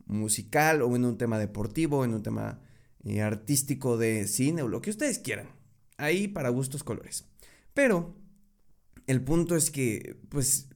musical 0.05 0.81
o 0.81 0.95
en 0.95 1.05
un 1.05 1.17
tema 1.17 1.39
deportivo, 1.39 2.05
en 2.05 2.13
un 2.13 2.21
tema 2.21 2.59
eh, 3.05 3.21
artístico 3.21 3.97
de 3.97 4.27
cine 4.27 4.61
o 4.61 4.67
lo 4.67 4.81
que 4.81 4.89
ustedes 4.89 5.19
quieran. 5.19 5.49
Ahí 5.97 6.27
para 6.27 6.49
gustos 6.49 6.83
colores. 6.83 7.25
Pero 7.73 8.15
el 9.07 9.21
punto 9.21 9.55
es 9.55 9.71
que, 9.71 10.19
pues, 10.29 10.69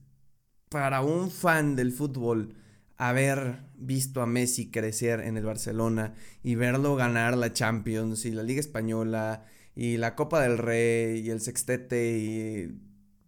para 0.68 1.02
un 1.02 1.30
fan 1.30 1.76
del 1.76 1.92
fútbol, 1.92 2.54
haber 2.96 3.64
visto 3.76 4.20
a 4.20 4.26
Messi 4.26 4.70
crecer 4.70 5.20
en 5.20 5.36
el 5.36 5.44
Barcelona 5.44 6.14
y 6.42 6.56
verlo 6.56 6.96
ganar 6.96 7.36
la 7.36 7.52
Champions 7.52 8.24
y 8.24 8.32
la 8.32 8.42
Liga 8.42 8.60
Española 8.60 9.44
y 9.74 9.96
la 9.96 10.16
Copa 10.16 10.42
del 10.42 10.58
Rey 10.58 11.20
y 11.20 11.30
el 11.30 11.40
sextete 11.40 12.18
y 12.18 12.66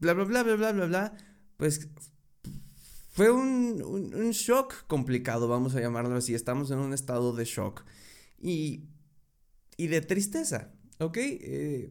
bla, 0.00 0.12
bla, 0.12 0.24
bla, 0.24 0.42
bla, 0.42 0.56
bla, 0.56 0.72
bla, 0.72 0.86
bla, 0.86 1.16
pues 1.56 1.88
fue 3.12 3.30
un, 3.30 3.80
un 3.82 4.30
shock 4.30 4.86
complicado, 4.86 5.46
vamos 5.46 5.74
a 5.76 5.80
llamarlo 5.80 6.16
así. 6.16 6.34
Estamos 6.34 6.70
en 6.72 6.78
un 6.78 6.92
estado 6.92 7.32
de 7.32 7.44
shock 7.44 7.84
y, 8.40 8.88
y 9.80 9.86
de 9.86 10.02
tristeza, 10.02 10.74
¿ok? 10.98 11.16
Eh, 11.16 11.90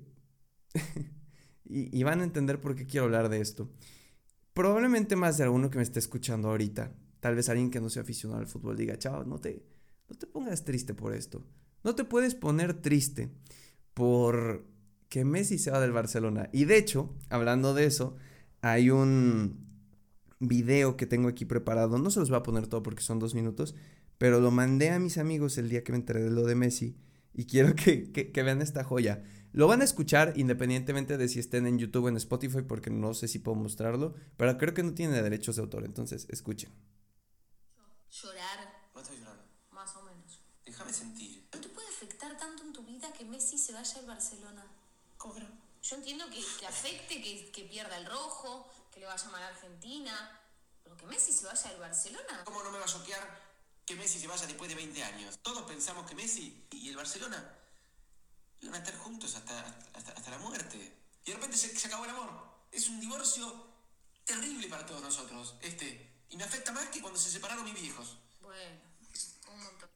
y, 1.66 2.04
van 2.04 2.22
a 2.22 2.24
entender 2.24 2.62
por 2.62 2.76
qué 2.76 2.86
quiero 2.86 3.06
hablar 3.06 3.30
de 3.30 3.42
esto. 3.42 3.72
Probablemente 4.54 5.16
más 5.16 5.40
de 5.40 5.46
alguno 5.46 5.72
que 5.72 5.78
me 5.78 5.84
esté 5.84 5.98
escuchando 5.98 6.50
ahorita, 6.50 6.94
tal 7.20 7.34
vez 7.34 7.50
alguien 7.50 7.72
que 7.72 7.82
no 7.82 7.90
sea 7.90 8.04
aficionado 8.04 8.42
al 8.42 8.46
fútbol, 8.46 8.78
diga, 8.78 8.96
chao, 9.00 9.26
no 9.26 9.40
te, 9.40 9.66
no 10.08 10.16
te 10.16 10.28
pongas 10.28 10.66
triste 10.66 10.94
por 10.94 11.16
esto. 11.16 11.44
No 11.84 11.96
te 11.96 12.04
puedes 12.04 12.36
poner 12.36 12.80
triste 12.80 13.32
por 13.96 14.68
que 15.08 15.26
Messi 15.26 15.58
se 15.58 15.72
va 15.72 15.80
del 15.80 15.92
Barcelona. 15.92 16.52
Y 16.54 16.66
de 16.66 16.78
hecho, 16.78 17.16
hablando 17.30 17.74
de 17.74 17.86
eso, 17.86 18.18
hay 18.62 18.92
un 18.92 19.66
video 20.40 20.96
que 20.96 21.08
tengo 21.08 21.28
aquí 21.28 21.46
preparado. 21.46 21.98
No 21.98 22.12
se 22.12 22.20
los 22.20 22.30
voy 22.30 22.38
a 22.38 22.44
poner 22.44 22.68
todo 22.68 22.84
porque 22.84 23.02
son 23.02 23.18
dos 23.18 23.34
minutos, 23.34 23.74
pero 24.20 24.40
lo 24.40 24.52
mandé 24.52 24.92
a 24.92 25.00
mis 25.00 25.18
amigos 25.18 25.58
el 25.58 25.70
día 25.70 25.84
que 25.84 25.92
me 25.92 25.98
enteré 25.98 26.22
de 26.22 26.30
lo 26.30 26.46
de 26.46 26.54
Messi 26.54 26.96
y 27.40 27.46
quiero 27.46 27.74
que, 27.74 28.12
vean 28.44 28.62
esta 28.62 28.84
joya. 28.84 29.24
Lo 29.54 29.68
van 29.68 29.80
a 29.80 29.86
escuchar 29.86 30.34
independientemente 30.36 31.18
de 31.18 31.30
si 31.30 31.40
estén 31.40 31.68
en 31.68 31.80
YouTube 31.80 32.04
o 32.04 32.10
en 32.10 32.18
Spotify 32.18 32.64
porque 32.64 32.90
no 32.90 33.14
sé 33.14 33.30
si 33.30 33.40
puedo 33.40 33.56
mostrarlo, 33.56 34.14
pero 34.36 34.58
creo 34.58 34.74
que 34.74 34.84
no 34.84 34.94
tiene 34.94 35.22
derechos 35.22 35.56
de 35.56 35.62
autor, 35.62 35.86
entonces 35.86 36.28
escuchen. 36.30 36.70
Llorar. 38.12 38.90
¿No 38.94 39.00
estoy 39.00 39.20
llorando? 39.20 39.46
Más 39.72 39.96
o 39.96 40.04
menos. 40.04 40.42
Déjame 40.66 40.92
sentir. 40.92 41.48
¿No 41.54 41.62
te 41.62 41.70
puede 41.70 41.88
afectar 41.88 42.38
tanto 42.38 42.62
en 42.62 42.74
tu 42.74 42.84
vida 42.84 43.08
que 43.18 43.24
Messi 43.24 43.58
se 43.58 43.72
vaya 43.72 44.00
al 44.02 44.06
Barcelona? 44.06 44.66
¿Cómo 45.16 45.36
que 45.36 45.48
Yo 45.82 45.96
entiendo 45.96 46.26
que, 46.30 46.42
que 46.60 46.68
afecte, 46.68 47.22
que, 47.22 47.52
que 47.52 47.64
pierda 47.64 47.98
el 48.00 48.06
rojo, 48.06 48.70
que 48.94 49.00
le 49.00 49.06
vaya 49.06 49.30
mal 49.30 49.44
a 49.44 49.48
Argentina, 49.48 50.42
pero 50.84 50.98
que 50.98 51.06
Messi 51.06 51.32
se 51.32 51.46
vaya 51.46 51.70
al 51.70 51.80
Barcelona. 51.80 52.44
¿Cómo 52.44 52.62
no 52.64 52.72
me 52.72 52.80
va 52.80 52.84
a 52.84 52.88
choquear 52.88 53.49
que 53.90 53.96
Messi 53.96 54.20
se 54.20 54.28
vaya 54.28 54.46
después 54.46 54.70
de 54.70 54.76
20 54.76 55.04
años. 55.04 55.40
Todos 55.42 55.64
pensamos 55.64 56.08
que 56.08 56.14
Messi 56.14 56.68
y 56.70 56.90
el 56.90 56.96
Barcelona 56.96 57.44
iban 58.62 58.76
a 58.76 58.78
estar 58.78 58.96
juntos 58.98 59.36
hasta, 59.36 59.66
hasta, 59.96 60.30
la 60.30 60.38
muerte. 60.38 60.78
Y 61.26 61.32
de 61.32 61.36
repente 61.36 61.58
se, 61.58 61.76
se, 61.76 61.88
acabó 61.88 62.04
el 62.06 62.12
amor. 62.12 62.30
Es 62.72 62.88
un 62.88 63.00
divorcio 63.00 63.52
terrible 64.26 64.68
para 64.68 64.86
todos 64.86 65.02
nosotros, 65.02 65.56
este. 65.64 66.08
Y 66.30 66.38
me 66.38 66.44
afecta 66.44 66.72
más 66.72 66.86
que 66.90 67.02
cuando 67.02 67.18
se 67.18 67.32
separaron 67.32 67.66
mis 67.66 67.82
viejos. 67.82 68.20
Bueno, 68.44 68.60
un 69.54 69.64
montón. 69.64 69.90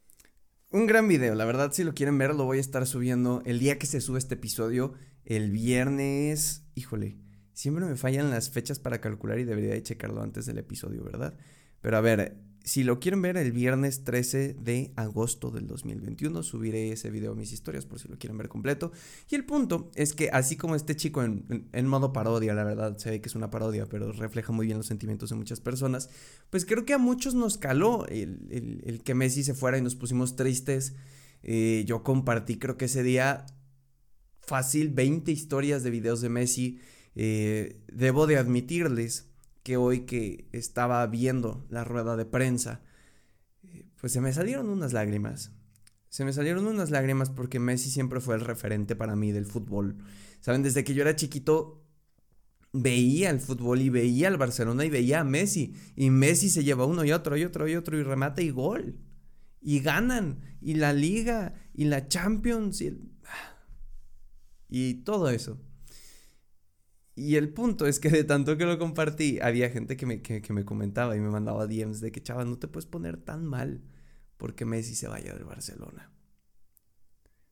Un 0.70 0.86
gran 0.88 1.06
video, 1.06 1.36
la 1.36 1.44
verdad 1.44 1.72
si 1.72 1.84
lo 1.84 1.94
quieren 1.94 2.18
ver 2.18 2.34
lo 2.34 2.46
voy 2.46 2.58
a 2.58 2.60
estar 2.60 2.84
subiendo 2.88 3.42
el 3.46 3.60
día 3.60 3.78
que 3.78 3.86
se 3.86 4.00
sube 4.00 4.18
este 4.18 4.34
episodio, 4.34 4.94
el 5.24 5.52
viernes, 5.52 6.62
híjole, 6.74 7.16
Siempre 7.52 7.84
me 7.84 7.96
fallan 7.96 8.30
las 8.30 8.50
fechas 8.50 8.80
para 8.80 9.00
calcular 9.00 9.38
y 9.38 9.44
debería 9.44 9.74
de 9.74 9.82
checarlo 9.82 10.22
antes 10.22 10.44
del 10.44 10.58
episodio, 10.58 11.04
¿verdad? 11.04 11.38
Pero 11.80 11.96
a 11.96 12.00
ver, 12.00 12.36
si 12.64 12.82
lo 12.82 12.98
quieren 12.98 13.20
ver 13.20 13.36
el 13.36 13.52
viernes 13.52 14.04
13 14.04 14.54
de 14.54 14.92
agosto 14.96 15.50
del 15.50 15.66
2021, 15.66 16.42
subiré 16.42 16.92
ese 16.92 17.10
video 17.10 17.32
a 17.32 17.34
mis 17.34 17.52
historias 17.52 17.84
por 17.84 18.00
si 18.00 18.08
lo 18.08 18.18
quieren 18.18 18.38
ver 18.38 18.48
completo. 18.48 18.90
Y 19.28 19.34
el 19.34 19.44
punto 19.44 19.90
es 19.94 20.14
que 20.14 20.30
así 20.30 20.56
como 20.56 20.74
este 20.74 20.96
chico 20.96 21.22
en, 21.22 21.86
modo 21.86 22.14
parodia, 22.14 22.54
la 22.54 22.64
verdad, 22.64 22.96
se 22.96 23.10
ve 23.10 23.20
que 23.20 23.28
es 23.28 23.34
una 23.34 23.50
parodia, 23.50 23.86
pero 23.86 24.12
refleja 24.12 24.50
muy 24.50 24.64
bien 24.64 24.78
los 24.78 24.86
sentimientos 24.86 25.28
de 25.28 25.36
muchas 25.36 25.60
personas, 25.60 26.08
pues 26.48 26.64
creo 26.64 26.86
que 26.86 26.94
a 26.94 26.98
muchos 26.98 27.34
nos 27.34 27.58
caló 27.58 28.06
el, 28.06 29.02
que 29.04 29.14
Messi 29.14 29.44
se 29.44 29.52
fuera 29.52 29.76
y 29.76 29.82
nos 29.82 29.94
pusimos 29.94 30.34
tristes. 30.34 30.94
Eh, 31.42 31.84
yo 31.86 32.02
compartí 32.02 32.58
creo 32.58 32.78
que 32.78 32.86
ese 32.86 33.02
día 33.02 33.44
fácil 34.40 34.88
20 34.88 35.30
historias 35.30 35.82
de 35.82 35.90
videos 35.90 36.22
de 36.22 36.30
Messi. 36.30 36.78
Eh, 37.14 37.82
debo 37.92 38.26
de 38.26 38.38
admitirles 38.38 39.33
que 39.64 39.78
hoy 39.78 40.00
que 40.00 40.46
estaba 40.52 41.04
viendo 41.08 41.66
la 41.70 41.82
rueda 41.82 42.16
de 42.16 42.26
prensa, 42.26 42.82
eh, 43.64 43.86
pues 44.00 44.12
se 44.12 44.20
me 44.20 44.32
salieron 44.32 44.68
unas 44.68 44.92
lágrimas. 44.92 45.50
Se 46.10 46.24
me 46.24 46.32
salieron 46.32 46.66
unas 46.66 46.90
lágrimas 46.90 47.30
porque 47.30 47.58
Messi 47.58 47.90
siempre 47.90 48.20
fue 48.20 48.36
el 48.36 48.42
referente 48.42 48.94
para 48.94 49.16
mí 49.16 49.32
del 49.32 49.46
fútbol. 49.46 49.96
Saben, 50.40 50.62
desde 50.62 50.84
que 50.84 50.94
yo 50.94 51.02
era 51.02 51.16
chiquito 51.16 51.82
veía 52.72 53.30
el 53.30 53.40
fútbol 53.40 53.80
y 53.80 53.88
veía 53.88 54.28
al 54.28 54.36
Barcelona 54.36 54.84
y 54.84 54.90
veía 54.90 55.20
a 55.20 55.24
Messi. 55.24 55.74
Y 55.96 56.10
Messi 56.10 56.50
se 56.50 56.62
lleva 56.62 56.84
uno 56.84 57.04
y 57.04 57.12
otro 57.12 57.36
y 57.36 57.44
otro 57.44 57.66
y 57.66 57.74
otro 57.74 57.98
y 57.98 58.02
remata 58.02 58.42
y 58.42 58.50
gol. 58.50 59.00
Y 59.60 59.80
ganan. 59.80 60.40
Y 60.60 60.74
la 60.74 60.92
liga 60.92 61.54
y 61.72 61.86
la 61.86 62.06
Champions 62.06 62.82
y, 62.82 62.96
y 64.68 64.94
todo 65.04 65.30
eso. 65.30 65.58
Y 67.16 67.36
el 67.36 67.48
punto 67.50 67.86
es 67.86 68.00
que 68.00 68.10
de 68.10 68.24
tanto 68.24 68.56
que 68.56 68.64
lo 68.64 68.78
compartí, 68.78 69.38
había 69.40 69.70
gente 69.70 69.96
que 69.96 70.04
me, 70.04 70.20
que, 70.20 70.52
me 70.52 70.64
comentaba 70.64 71.16
y 71.16 71.20
me 71.20 71.30
mandaba 71.30 71.66
DMs 71.66 72.00
de 72.00 72.10
que, 72.10 72.22
chaval, 72.22 72.50
no 72.50 72.58
te 72.58 72.66
puedes 72.66 72.86
poner 72.86 73.18
tan 73.18 73.44
mal 73.44 73.82
porque 74.36 74.64
Messi 74.64 74.96
se 74.96 75.06
vaya 75.06 75.32
del 75.32 75.44
Barcelona. 75.44 76.10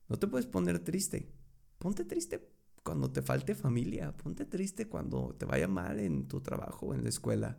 No 0.08 0.18
te 0.18 0.26
puedes 0.26 0.46
poner 0.46 0.80
triste. 0.80 1.30
Ponte 1.78 2.04
triste 2.04 2.50
cuando 2.82 3.12
te 3.12 3.22
falte 3.22 3.54
familia. 3.54 4.16
Ponte 4.16 4.44
triste 4.44 4.88
cuando 4.88 5.34
te 5.38 5.46
vaya 5.46 5.68
mal 5.68 6.00
en 6.00 6.26
tu 6.26 6.40
trabajo 6.40 6.92
en 6.92 7.04
la 7.04 7.08
escuela. 7.08 7.58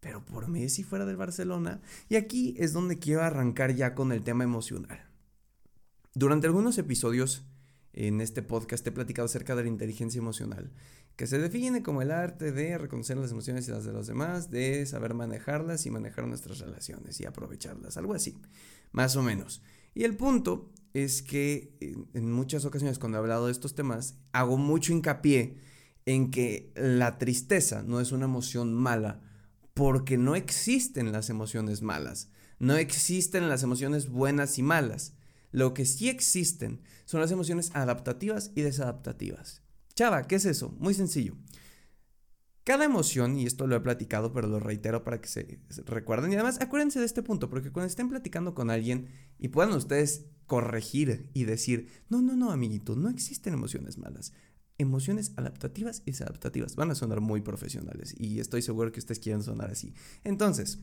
Pero 0.00 0.24
por 0.24 0.48
Messi 0.48 0.82
fuera 0.82 1.06
del 1.06 1.16
Barcelona. 1.16 1.80
Y 2.08 2.16
aquí 2.16 2.56
es 2.58 2.72
donde 2.72 2.98
quiero 2.98 3.22
arrancar 3.22 3.74
ya 3.74 3.94
con 3.94 4.10
el 4.10 4.24
tema 4.24 4.42
emocional. 4.42 5.08
Durante 6.14 6.48
algunos 6.48 6.78
episodios 6.78 7.44
en 7.92 8.20
este 8.20 8.42
podcast 8.42 8.86
he 8.86 8.92
platicado 8.92 9.26
acerca 9.26 9.56
de 9.56 9.62
la 9.62 9.68
inteligencia 9.68 10.18
emocional 10.18 10.72
que 11.18 11.26
se 11.26 11.40
define 11.40 11.82
como 11.82 12.00
el 12.00 12.12
arte 12.12 12.52
de 12.52 12.78
reconocer 12.78 13.16
las 13.16 13.32
emociones 13.32 13.66
y 13.66 13.72
las 13.72 13.84
de 13.84 13.92
los 13.92 14.06
demás, 14.06 14.52
de 14.52 14.86
saber 14.86 15.14
manejarlas 15.14 15.84
y 15.84 15.90
manejar 15.90 16.28
nuestras 16.28 16.60
relaciones 16.60 17.20
y 17.20 17.26
aprovecharlas, 17.26 17.96
algo 17.96 18.14
así, 18.14 18.38
más 18.92 19.16
o 19.16 19.22
menos. 19.22 19.60
Y 19.96 20.04
el 20.04 20.16
punto 20.16 20.70
es 20.94 21.22
que 21.22 21.76
en 22.14 22.30
muchas 22.30 22.64
ocasiones 22.64 23.00
cuando 23.00 23.18
he 23.18 23.20
hablado 23.20 23.46
de 23.46 23.52
estos 23.52 23.74
temas, 23.74 24.14
hago 24.30 24.58
mucho 24.58 24.92
hincapié 24.92 25.58
en 26.06 26.30
que 26.30 26.72
la 26.76 27.18
tristeza 27.18 27.82
no 27.82 28.00
es 28.00 28.12
una 28.12 28.26
emoción 28.26 28.72
mala, 28.72 29.20
porque 29.74 30.18
no 30.18 30.36
existen 30.36 31.10
las 31.10 31.30
emociones 31.30 31.82
malas, 31.82 32.30
no 32.60 32.76
existen 32.76 33.48
las 33.48 33.64
emociones 33.64 34.08
buenas 34.08 34.56
y 34.56 34.62
malas. 34.62 35.14
Lo 35.50 35.74
que 35.74 35.84
sí 35.84 36.10
existen 36.10 36.80
son 37.06 37.20
las 37.20 37.32
emociones 37.32 37.72
adaptativas 37.74 38.52
y 38.54 38.60
desadaptativas. 38.60 39.62
Chava, 39.98 40.28
¿qué 40.28 40.36
es 40.36 40.44
eso? 40.44 40.72
Muy 40.78 40.94
sencillo. 40.94 41.34
Cada 42.62 42.84
emoción, 42.84 43.36
y 43.36 43.46
esto 43.46 43.66
lo 43.66 43.74
he 43.74 43.80
platicado, 43.80 44.32
pero 44.32 44.46
lo 44.46 44.60
reitero 44.60 45.02
para 45.02 45.20
que 45.20 45.26
se, 45.26 45.58
recuerden, 45.86 46.30
y 46.30 46.36
además 46.36 46.60
acuérdense 46.60 47.00
de 47.00 47.04
este 47.04 47.24
punto, 47.24 47.50
porque 47.50 47.72
cuando 47.72 47.88
estén 47.88 48.08
platicando 48.08 48.54
con 48.54 48.70
alguien 48.70 49.08
y 49.40 49.48
puedan 49.48 49.72
ustedes 49.72 50.26
corregir 50.46 51.28
y 51.34 51.46
decir, 51.46 51.88
no, 52.08 52.22
no, 52.22 52.36
no, 52.36 52.52
amiguito, 52.52 52.94
no 52.94 53.08
existen 53.08 53.54
emociones 53.54 53.98
malas. 53.98 54.32
Emociones 54.76 55.32
adaptativas 55.34 56.04
y 56.06 56.12
desadaptativas 56.12 56.76
van 56.76 56.92
a 56.92 56.94
sonar 56.94 57.20
muy 57.20 57.40
profesionales 57.40 58.14
y 58.16 58.38
estoy 58.38 58.62
seguro 58.62 58.92
que 58.92 59.00
ustedes 59.00 59.18
quieren 59.18 59.42
sonar 59.42 59.68
así. 59.72 59.94
Entonces, 60.22 60.78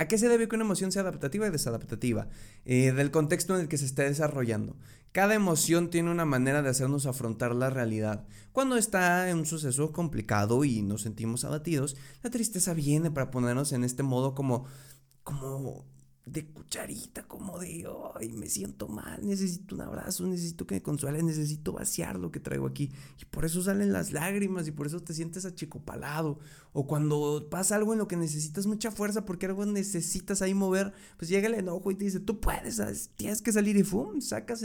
¿A 0.00 0.06
qué 0.06 0.16
se 0.16 0.28
debe 0.28 0.46
que 0.46 0.54
una 0.54 0.64
emoción 0.64 0.92
sea 0.92 1.02
adaptativa 1.02 1.48
y 1.48 1.50
desadaptativa? 1.50 2.28
Eh, 2.64 2.92
del 2.92 3.10
contexto 3.10 3.56
en 3.56 3.62
el 3.62 3.68
que 3.68 3.78
se 3.78 3.84
esté 3.84 4.04
desarrollando. 4.04 4.76
Cada 5.10 5.34
emoción 5.34 5.90
tiene 5.90 6.10
una 6.10 6.24
manera 6.24 6.62
de 6.62 6.68
hacernos 6.68 7.06
afrontar 7.06 7.52
la 7.52 7.68
realidad. 7.68 8.24
Cuando 8.52 8.76
está 8.76 9.28
en 9.28 9.38
un 9.38 9.46
suceso 9.46 9.90
complicado 9.90 10.64
y 10.64 10.82
nos 10.82 11.02
sentimos 11.02 11.44
abatidos, 11.44 11.96
la 12.22 12.30
tristeza 12.30 12.74
viene 12.74 13.10
para 13.10 13.32
ponernos 13.32 13.72
en 13.72 13.82
este 13.82 14.04
modo 14.04 14.36
como, 14.36 14.66
como 15.24 15.84
de 16.32 16.46
cucharita, 16.46 17.26
como 17.26 17.58
de, 17.58 17.86
ay, 18.14 18.30
me 18.32 18.48
siento 18.48 18.88
mal, 18.88 19.26
necesito 19.26 19.74
un 19.74 19.80
abrazo, 19.80 20.26
necesito 20.26 20.66
que 20.66 20.76
me 20.76 20.82
consuele, 20.82 21.22
necesito 21.22 21.72
vaciar 21.72 22.18
lo 22.18 22.30
que 22.30 22.40
traigo 22.40 22.66
aquí. 22.66 22.92
Y 23.20 23.24
por 23.24 23.44
eso 23.44 23.62
salen 23.62 23.92
las 23.92 24.12
lágrimas 24.12 24.68
y 24.68 24.72
por 24.72 24.86
eso 24.86 25.00
te 25.00 25.14
sientes 25.14 25.44
achicopalado. 25.44 26.38
O 26.72 26.86
cuando 26.86 27.48
pasa 27.50 27.76
algo 27.76 27.92
en 27.92 27.98
lo 27.98 28.08
que 28.08 28.16
necesitas 28.16 28.66
mucha 28.66 28.90
fuerza 28.90 29.24
porque 29.24 29.46
algo 29.46 29.64
necesitas 29.64 30.42
ahí 30.42 30.54
mover, 30.54 30.92
pues 31.16 31.28
llega 31.28 31.48
el 31.48 31.54
enojo 31.54 31.90
y 31.90 31.94
te 31.94 32.04
dice, 32.04 32.20
tú 32.20 32.40
puedes, 32.40 33.10
tienes 33.16 33.42
que 33.42 33.52
salir 33.52 33.76
y 33.76 33.82
¡fum! 33.82 34.20
Sacas 34.20 34.62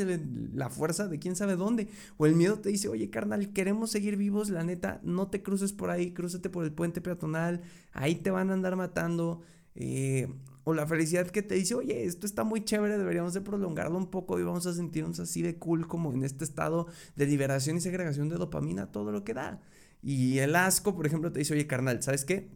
la 0.53 0.70
fuerza 0.70 1.08
de 1.08 1.20
quién 1.20 1.36
sabe 1.36 1.55
dónde. 1.55 1.88
O 2.17 2.25
el 2.25 2.36
miedo 2.36 2.60
te 2.60 2.70
dice, 2.70 2.89
oye, 2.89 3.10
carnal, 3.10 3.53
queremos 3.53 3.91
seguir 3.91 4.17
vivos, 4.17 4.50
la 4.50 4.63
neta, 4.63 5.00
no 5.03 5.27
te 5.29 5.41
cruces 5.41 5.74
por 5.74 5.89
ahí, 5.89 6.13
crúzate 6.13 6.50
por 6.50 6.65
el 6.65 6.74
puente 6.74 7.01
peatonal, 7.01 7.62
ahí 7.93 8.15
te 8.15 8.32
van 8.32 8.50
a 8.50 8.53
andar 8.53 8.75
matando. 8.75 9.41
Eh, 9.75 10.27
o 10.63 10.74
la 10.74 10.88
felicidad 10.88 11.27
que 11.27 11.41
te 11.41 11.55
dice, 11.55 11.75
oye, 11.75 12.05
esto 12.05 12.25
está 12.25 12.43
muy 12.43 12.63
chévere, 12.63 12.98
deberíamos 12.98 13.34
de 13.34 13.41
prolongarlo 13.41 13.98
un 13.98 14.10
poco 14.10 14.39
y 14.39 14.43
vamos 14.43 14.65
a 14.65 14.74
sentirnos 14.74 15.20
así 15.20 15.41
de 15.41 15.58
cool 15.58 15.88
como 15.88 16.13
en 16.13 16.24
este 16.24 16.43
estado 16.43 16.88
de 17.15 17.25
liberación 17.25 17.77
y 17.77 17.82
segregación 17.82 18.29
de 18.29 18.38
dopamina, 18.38 18.91
todo 18.91 19.12
lo 19.12 19.24
que 19.24 19.34
da. 19.34 19.62
Y 20.01 20.39
el 20.39 20.55
asco, 20.55 20.96
por 20.96 21.05
ejemplo, 21.05 21.32
te 21.32 21.39
dice, 21.39 21.53
oye, 21.53 21.67
carnal, 21.67 22.01
¿sabes 22.01 22.25
qué? 22.25 22.51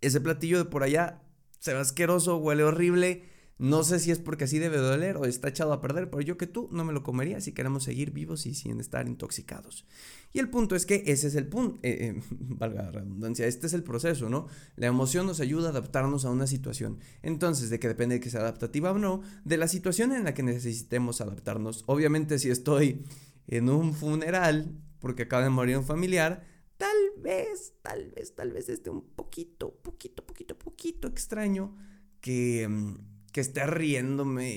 Ese 0.00 0.20
platillo 0.20 0.58
de 0.58 0.64
por 0.64 0.82
allá 0.82 1.22
se 1.58 1.74
ve 1.74 1.80
asqueroso, 1.80 2.36
huele 2.36 2.62
horrible, 2.62 3.24
no 3.58 3.82
sé 3.82 3.98
si 3.98 4.12
es 4.12 4.20
porque 4.20 4.44
así 4.44 4.58
debe 4.60 4.76
doler 4.78 5.16
o 5.16 5.24
está 5.24 5.48
echado 5.48 5.72
a 5.72 5.80
perder, 5.80 6.08
pero 6.10 6.20
yo 6.20 6.36
que 6.36 6.46
tú 6.46 6.68
no 6.70 6.84
me 6.84 6.92
lo 6.92 7.02
comería 7.02 7.40
si 7.40 7.52
queremos 7.52 7.82
seguir 7.82 8.12
vivos 8.12 8.46
y 8.46 8.54
sin 8.54 8.78
estar 8.78 9.08
intoxicados. 9.08 9.84
Y 10.32 10.38
el 10.38 10.48
punto 10.48 10.76
es 10.76 10.86
que 10.86 11.02
ese 11.06 11.26
es 11.26 11.34
el 11.34 11.48
punto, 11.48 11.80
eh, 11.82 12.14
eh, 12.16 12.22
valga 12.30 12.84
la 12.84 12.92
redundancia, 12.92 13.46
este 13.46 13.66
es 13.66 13.72
el 13.72 13.82
proceso, 13.82 14.28
¿no? 14.28 14.46
La 14.76 14.86
emoción 14.86 15.26
nos 15.26 15.40
ayuda 15.40 15.68
a 15.68 15.70
adaptarnos 15.70 16.24
a 16.24 16.30
una 16.30 16.46
situación. 16.46 17.00
Entonces, 17.22 17.68
de 17.68 17.80
que 17.80 17.88
depende 17.88 18.16
de 18.16 18.20
que 18.20 18.30
sea 18.30 18.40
adaptativa 18.40 18.92
o 18.92 18.98
no, 18.98 19.22
de 19.44 19.56
la 19.56 19.66
situación 19.66 20.12
en 20.12 20.24
la 20.24 20.34
que 20.34 20.44
necesitemos 20.44 21.20
adaptarnos. 21.20 21.82
Obviamente, 21.86 22.38
si 22.38 22.50
estoy 22.50 23.04
en 23.48 23.70
un 23.70 23.92
funeral 23.92 24.78
porque 25.00 25.24
acaba 25.24 25.42
de 25.42 25.50
morir 25.50 25.78
un 25.78 25.84
familiar, 25.84 26.44
tal 26.76 26.96
vez, 27.20 27.74
tal 27.82 28.12
vez, 28.12 28.34
tal 28.34 28.52
vez 28.52 28.68
esté 28.68 28.90
un 28.90 29.02
poquito, 29.02 29.74
poquito, 29.82 30.24
poquito, 30.24 30.56
poquito 30.56 31.08
extraño 31.08 31.76
que 32.20 32.66
mm, 32.68 33.17
que 33.38 33.42
esté 33.42 33.64
riéndome 33.68 34.50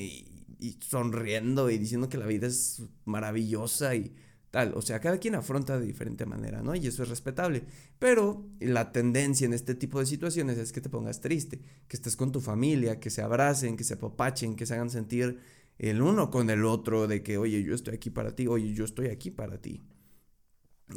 y, 0.59 0.79
sonriendo 0.79 1.69
y 1.69 1.77
diciendo 1.77 2.09
que 2.09 2.17
la 2.17 2.25
vida 2.25 2.47
es 2.47 2.81
maravillosa 3.05 3.93
y 3.93 4.11
tal. 4.49 4.73
O 4.75 4.81
sea, 4.81 4.99
cada 4.99 5.19
quien 5.19 5.35
afronta 5.35 5.79
de 5.79 5.85
diferente 5.85 6.25
manera, 6.25 6.63
¿no? 6.63 6.73
Y 6.73 6.87
eso 6.87 7.03
es 7.03 7.09
respetable. 7.09 7.61
Pero 7.99 8.43
la 8.59 8.91
tendencia 8.91 9.45
en 9.45 9.53
este 9.53 9.75
tipo 9.75 9.99
de 9.99 10.07
situaciones 10.07 10.57
es 10.57 10.71
que 10.71 10.81
te 10.81 10.89
pongas 10.89 11.21
triste, 11.21 11.61
que 11.87 11.95
estés 11.95 12.15
con 12.15 12.31
tu 12.31 12.41
familia, 12.41 12.99
que 12.99 13.11
se 13.11 13.21
abracen, 13.21 13.77
que 13.77 13.83
se 13.83 13.93
apapachen, 13.93 14.55
que 14.55 14.65
se 14.65 14.73
hagan 14.73 14.89
sentir 14.89 15.37
el 15.77 16.01
uno 16.01 16.31
con 16.31 16.49
el 16.49 16.65
otro, 16.65 17.07
de 17.07 17.21
que, 17.21 17.37
oye, 17.37 17.61
yo 17.61 17.75
estoy 17.75 17.93
aquí 17.93 18.09
para 18.09 18.35
ti, 18.35 18.47
oye, 18.47 18.73
yo 18.73 18.83
estoy 18.83 19.09
aquí 19.09 19.29
para 19.29 19.61
ti. 19.61 19.83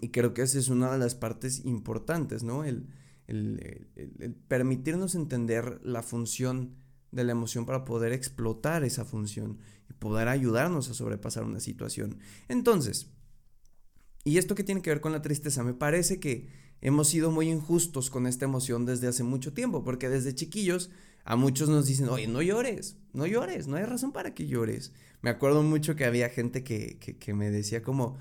Y 0.01 0.09
creo 0.09 0.33
que 0.33 0.41
esa 0.41 0.59
es 0.59 0.69
una 0.69 0.91
de 0.91 0.99
las 1.01 1.15
partes 1.15 1.67
importantes, 1.67 2.45
¿no? 2.45 2.65
el, 2.65 2.89
el 3.27 4.35
permitirnos 4.49 5.15
entender 5.15 5.83
la 5.85 6.03
función 6.03 6.83
de 7.15 7.25
la 7.25 7.33
emoción 7.33 7.65
para 7.65 7.85
poder 7.85 8.13
explotar 8.13 8.85
esa 8.85 9.05
función 9.05 9.59
y 9.89 9.93
poder 9.95 10.29
ayudarnos 10.29 10.91
a 10.91 10.95
sobrepasar 10.95 11.45
una 11.45 11.61
situación. 11.61 12.19
Entonces, 12.49 13.11
¿y 14.25 14.39
esto 14.39 14.55
qué 14.55 14.65
tiene 14.65 14.83
que 14.83 14.91
ver 14.91 15.01
con 15.01 15.13
la 15.13 15.23
tristeza? 15.23 15.63
Me 15.63 15.75
parece 15.75 16.19
que 16.19 16.49
hemos 16.81 17.09
sido 17.09 17.31
muy 17.31 17.51
injustos 17.51 18.11
con 18.11 18.27
esta 18.27 18.45
emoción 18.45 18.85
desde 18.85 19.07
hace 19.07 19.23
mucho 19.23 19.53
tiempo, 19.53 19.85
porque 19.85 20.09
desde 20.09 20.35
chiquillos 20.35 20.91
a 21.25 21.37
muchos 21.37 21.69
nos 21.69 21.87
dicen, 21.87 22.09
oye, 22.09 22.27
no 22.27 22.43
llores, 22.43 22.99
no 23.13 23.27
llores, 23.27 23.67
no 23.67 23.77
hay 23.77 23.85
razón 23.85 24.13
para 24.13 24.35
que 24.35 24.47
llores. 24.47 24.93
Me 25.23 25.31
acuerdo 25.31 25.63
mucho 25.63 25.97
que 25.97 26.05
había 26.05 26.29
gente 26.29 26.63
que, 26.65 26.99
que, 26.99 27.35
me 27.35 27.51
decía 27.51 27.83
como, 27.83 28.19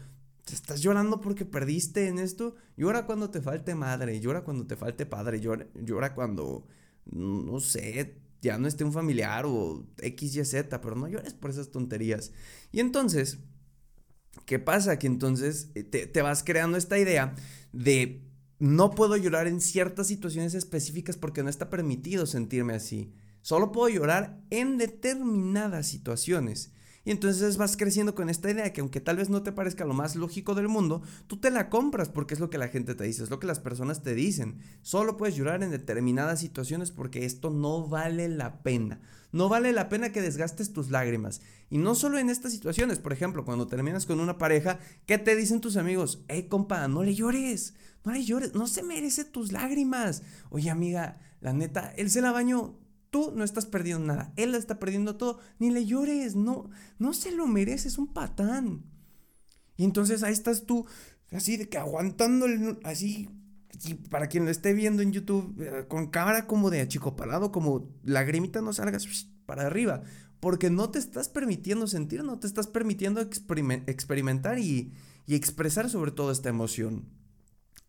¿estás 0.50 0.82
llorando 0.82 1.20
porque 1.20 1.44
perdiste 1.44 2.08
en 2.08 2.20
esto? 2.20 2.56
Llora 2.78 3.06
cuando 3.06 3.30
te 3.30 3.42
falte 3.42 3.76
madre, 3.76 4.22
llora 4.22 4.46
cuando 4.46 4.66
te 4.66 4.78
falte 4.78 5.06
padre, 5.06 5.42
llora, 5.42 5.68
llora 5.76 6.16
cuando, 6.16 6.66
no 7.06 7.60
sé, 7.60 8.23
ya 8.44 8.60
no 8.60 8.68
esté 8.68 8.84
un 8.84 8.94
familiar 8.94 9.46
o 9.48 9.88
X, 9.98 10.36
Y, 10.36 10.46
Z, 10.46 10.82
pero 10.82 10.96
no 10.96 11.08
llores 11.08 11.34
por 11.34 11.50
esas 11.50 11.72
tonterías. 11.72 12.32
Y 12.72 12.80
entonces, 12.80 13.40
¿Qué 14.46 14.60
pasa? 14.60 15.00
Que 15.00 15.08
entonces 15.08 15.70
eh, 15.76 15.84
te, 15.84 16.08
te 16.08 16.22
vas 16.22 16.44
creando 16.44 16.78
esta 16.78 16.98
idea 16.98 17.36
de 17.72 18.24
no 18.60 18.92
puedo 18.92 19.16
llorar 19.16 19.48
en 19.48 19.62
ciertas 19.62 20.08
situaciones 20.08 20.54
específicas 20.54 21.18
porque 21.18 21.44
no 21.44 21.50
está 21.50 21.70
permitido 21.70 22.26
sentirme 22.26 22.74
así. 22.74 23.14
Solo 23.42 23.72
puedo 23.72 23.90
llorar 23.90 24.42
en 24.50 24.78
determinadas 24.78 25.88
situaciones. 25.88 26.72
Y 27.06 27.12
entonces 27.12 27.58
vas 27.58 27.76
creciendo 27.76 28.16
con 28.16 28.30
esta 28.30 28.50
idea 28.50 28.72
que 28.72 28.80
aunque 28.80 29.02
tal 29.02 29.18
vez 29.18 29.30
no 29.30 29.44
te 29.44 29.52
parezca 29.52 29.84
lo 29.84 29.94
más 29.94 30.16
lógico 30.16 30.56
del 30.56 30.70
mundo, 30.70 31.02
tú 31.28 31.38
te 31.38 31.52
la 31.52 31.70
compras 31.70 32.08
porque 32.08 32.34
es 32.34 32.40
lo 32.40 32.50
que 32.50 32.58
la 32.58 32.70
gente 32.70 32.96
te 32.96 33.04
dice, 33.04 33.24
es 33.24 33.30
lo 33.30 33.40
que 33.40 33.48
las 33.48 33.60
personas 33.60 34.04
te 34.04 34.16
dicen. 34.16 34.60
Solo 34.82 35.18
puedes 35.18 35.36
llorar 35.36 35.64
en 35.64 35.72
determinadas 35.72 36.40
situaciones 36.40 36.92
porque 36.92 37.26
esto 37.26 37.50
no 37.50 37.88
vale 37.88 38.30
la 38.30 38.64
pena. 38.64 39.02
No 39.34 39.50
vale 39.50 39.74
la 39.74 39.90
pena 39.90 40.12
que 40.12 40.22
desgastes 40.22 40.72
tus 40.72 40.92
lágrimas. 40.92 41.42
Y 41.70 41.78
no 41.80 41.96
solo 41.96 42.20
en 42.20 42.30
estas 42.30 42.54
situaciones, 42.54 43.00
por 43.00 43.12
ejemplo, 43.12 43.44
cuando 43.44 43.68
terminas 43.68 44.06
con 44.06 44.20
una 44.20 44.38
pareja, 44.38 44.80
¿qué 45.06 45.18
te 45.18 45.36
dicen 45.36 45.60
tus 45.60 45.76
amigos? 45.76 46.24
Hey, 46.28 46.48
compa, 46.48 46.88
no 46.88 47.04
le 47.04 47.16
llores, 47.16 47.74
no 48.06 48.14
le 48.14 48.24
llores, 48.24 48.54
no 48.54 48.68
se 48.68 48.84
merece 48.84 49.26
tus 49.26 49.52
lágrimas. 49.52 50.22
Oye, 50.52 50.70
amiga, 50.70 51.18
la 51.42 51.52
neta, 51.52 51.92
él 51.98 52.12
se 52.12 52.22
la 52.22 52.32
bañó, 52.32 52.76
Tú 53.14 53.32
no 53.36 53.44
estás 53.44 53.68
perdiendo 53.68 54.08
nada, 54.08 54.34
él 54.38 54.56
está 54.56 54.80
perdiendo 54.80 55.18
todo, 55.18 55.38
ni 55.60 55.70
le 55.70 55.86
llores, 55.86 56.36
no, 56.36 56.72
no 56.98 57.14
se 57.14 57.32
lo 57.32 57.46
mereces, 57.46 58.00
un 58.00 58.12
patán. 58.12 58.86
Y 59.78 59.84
entonces 59.84 60.24
ahí 60.24 60.34
estás 60.34 60.66
tú, 60.66 60.88
así 61.32 61.56
de 61.58 61.70
que 61.70 61.78
aguantando, 61.78 62.48
así, 62.84 63.30
para 64.10 64.30
quien 64.30 64.46
lo 64.46 64.50
esté 64.50 64.74
viendo 64.74 65.04
en 65.04 65.12
YouTube, 65.12 65.62
eh, 65.62 65.86
con 65.88 66.08
cámara 66.08 66.48
como 66.48 66.72
de 66.72 66.82
achicopalado, 66.82 67.52
como 67.52 67.88
lagrimita 68.04 68.64
no 68.64 68.74
salgas 68.74 69.06
para 69.46 69.68
arriba, 69.68 70.02
porque 70.40 70.72
no 70.72 70.90
te 70.90 70.98
estás 70.98 71.30
permitiendo 71.30 71.86
sentir, 71.86 72.24
no 72.24 72.40
te 72.40 72.48
estás 72.48 72.66
permitiendo 72.66 73.22
experimentar 73.22 74.58
y, 74.58 74.92
y 75.28 75.36
expresar 75.36 75.88
sobre 75.88 76.10
todo 76.10 76.32
esta 76.32 76.50
emoción. 76.50 77.08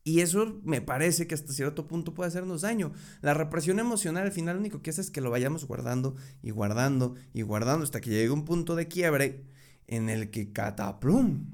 Y 0.06 0.20
eso 0.20 0.60
me 0.64 0.82
parece 0.82 1.26
que 1.26 1.34
hasta 1.34 1.54
cierto 1.54 1.86
punto 1.88 2.12
puede 2.12 2.28
hacernos 2.28 2.60
daño. 2.60 2.92
La 3.22 3.32
represión 3.32 3.78
emocional 3.78 4.24
al 4.24 4.32
final 4.32 4.56
lo 4.56 4.60
único 4.60 4.82
que 4.82 4.90
hace 4.90 5.00
es 5.00 5.10
que 5.10 5.22
lo 5.22 5.30
vayamos 5.30 5.66
guardando 5.66 6.14
y 6.42 6.50
guardando 6.50 7.14
y 7.32 7.40
guardando 7.40 7.84
hasta 7.84 8.02
que 8.02 8.10
llegue 8.10 8.30
un 8.30 8.44
punto 8.44 8.76
de 8.76 8.86
quiebre 8.86 9.46
en 9.86 10.10
el 10.10 10.30
que 10.30 10.52
cataplum 10.52 11.46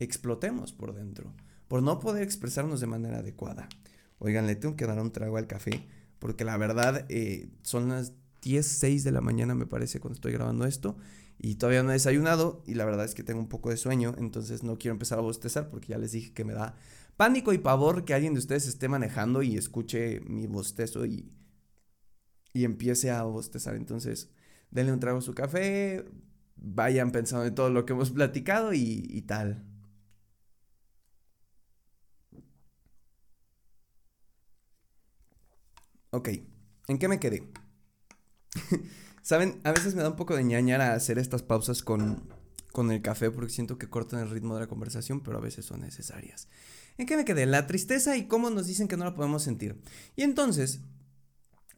explotemos 0.00 0.72
por 0.72 0.94
dentro 0.94 1.34
por 1.68 1.82
no 1.82 2.00
poder 2.00 2.22
expresarnos 2.22 2.80
de 2.80 2.86
manera 2.86 3.18
adecuada. 3.18 3.68
Oigan, 4.18 4.46
le 4.46 4.56
tengo 4.56 4.74
que 4.74 4.86
dar 4.86 5.00
un 5.00 5.12
trago 5.12 5.36
al 5.36 5.46
café 5.46 5.86
porque 6.18 6.44
la 6.44 6.56
verdad 6.56 7.06
eh, 7.08 7.50
son 7.62 7.90
las 7.90 8.12
10, 8.42 8.66
6 8.66 9.04
de 9.04 9.12
la 9.12 9.20
mañana 9.20 9.54
me 9.54 9.66
parece 9.66 10.00
cuando 10.00 10.14
estoy 10.14 10.32
grabando 10.32 10.64
esto 10.64 10.96
y 11.38 11.56
todavía 11.56 11.82
no 11.82 11.90
he 11.90 11.94
desayunado 11.94 12.62
y 12.66 12.74
la 12.74 12.84
verdad 12.84 13.04
es 13.04 13.14
que 13.14 13.22
tengo 13.22 13.40
un 13.40 13.48
poco 13.48 13.70
de 13.70 13.76
sueño, 13.76 14.14
entonces 14.18 14.64
no 14.64 14.78
quiero 14.78 14.94
empezar 14.94 15.18
a 15.18 15.22
bostezar 15.22 15.70
porque 15.70 15.88
ya 15.88 15.98
les 15.98 16.12
dije 16.12 16.32
que 16.32 16.44
me 16.44 16.52
da 16.52 16.74
pánico 17.18 17.52
y 17.52 17.58
pavor 17.58 18.06
que 18.06 18.14
alguien 18.14 18.34
de 18.34 18.40
ustedes 18.40 18.66
esté 18.68 18.88
manejando 18.88 19.42
y 19.42 19.58
escuche 19.58 20.20
mi 20.22 20.46
bostezo 20.46 21.04
y, 21.04 21.30
y 22.52 22.64
empiece 22.64 23.10
a 23.10 23.22
bostezar. 23.24 23.74
Entonces, 23.76 24.30
denle 24.70 24.92
un 24.92 25.00
trago 25.00 25.18
a 25.18 25.22
su 25.22 25.34
café, 25.34 26.04
vayan 26.56 27.12
pensando 27.12 27.46
en 27.46 27.54
todo 27.54 27.70
lo 27.70 27.84
que 27.86 27.92
hemos 27.92 28.10
platicado 28.10 28.72
y, 28.72 29.04
y 29.08 29.22
tal. 29.22 29.64
Ok, 36.10 36.28
¿en 36.88 36.98
qué 36.98 37.08
me 37.08 37.20
quedé? 37.20 37.42
Saben, 39.22 39.60
a 39.64 39.72
veces 39.72 39.94
me 39.94 40.02
da 40.02 40.10
un 40.10 40.16
poco 40.16 40.36
de 40.36 40.44
ñañara 40.44 40.94
hacer 40.94 41.18
estas 41.18 41.42
pausas 41.42 41.82
con, 41.82 42.28
con 42.72 42.90
el 42.90 43.02
café 43.02 43.30
porque 43.30 43.52
siento 43.52 43.78
que 43.78 43.88
cortan 43.90 44.20
el 44.20 44.30
ritmo 44.30 44.54
de 44.54 44.60
la 44.60 44.66
conversación, 44.68 45.20
pero 45.20 45.38
a 45.38 45.40
veces 45.40 45.66
son 45.66 45.80
necesarias. 45.80 46.48
¿En 46.98 47.06
qué 47.06 47.16
me 47.16 47.24
quedé? 47.24 47.46
La 47.46 47.68
tristeza 47.68 48.16
y 48.16 48.26
cómo 48.26 48.50
nos 48.50 48.66
dicen 48.66 48.88
que 48.88 48.96
no 48.96 49.04
la 49.04 49.14
podemos 49.14 49.44
sentir. 49.44 49.80
Y 50.16 50.22
entonces, 50.22 50.80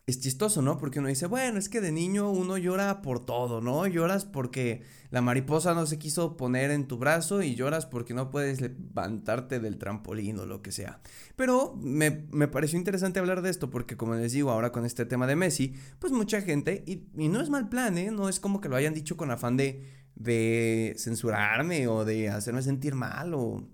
es 0.06 0.18
chistoso, 0.18 0.62
¿no? 0.62 0.78
Porque 0.78 0.98
uno 0.98 1.08
dice, 1.08 1.26
bueno, 1.26 1.58
es 1.58 1.68
que 1.68 1.82
de 1.82 1.92
niño 1.92 2.30
uno 2.30 2.56
llora 2.56 3.02
por 3.02 3.24
todo, 3.24 3.61
¿no? 3.61 3.87
Lloras 3.87 4.24
porque 4.24 4.83
la 5.11 5.20
mariposa 5.20 5.74
no 5.74 5.85
se 5.85 5.98
quiso 5.98 6.38
poner 6.38 6.70
en 6.70 6.88
tu 6.88 6.96
brazo 6.96 7.42
y 7.42 7.54
lloras 7.54 7.85
porque 7.85 8.14
no 8.14 8.30
puedes 8.30 8.62
levantarte 8.62 9.61
del 9.61 9.76
trampolín 9.76 10.38
o 10.38 10.46
lo 10.46 10.62
que 10.62 10.72
sea. 10.72 11.02
Pero 11.37 11.76
me, 11.76 12.11
pareció 12.48 12.78
interesante 12.78 13.20
hablar 13.20 13.42
de 13.42 13.50
esto 13.50 13.68
porque, 13.68 13.98
como 13.98 14.14
les 14.14 14.33
digo, 14.33 14.50
ahora 14.50 14.72
con 14.72 14.87
este 14.87 15.04
tema 15.04 15.26
de 15.26 15.37
Messi, 15.37 15.74
pues 15.98 16.14
mucha 16.14 16.40
gente, 16.40 16.83
y, 16.87 17.09
y 17.16 17.28
no 17.28 17.42
es 17.42 17.50
mal 17.50 17.68
plan, 17.68 17.98
¿eh? 17.98 18.11
No 18.11 18.30
es 18.30 18.40
como 18.40 18.62
que 18.62 18.70
lo 18.70 18.76
hayan 18.76 18.94
dicho 18.94 19.18
con 19.18 19.30
afán 19.30 19.59
de, 19.59 19.85
de 20.14 20.94
censurarme 20.96 21.88
o 21.88 22.06
de 22.06 22.30
hacerme 22.30 22.62
sentir 22.62 22.94
mal 22.94 23.35
o 23.35 23.68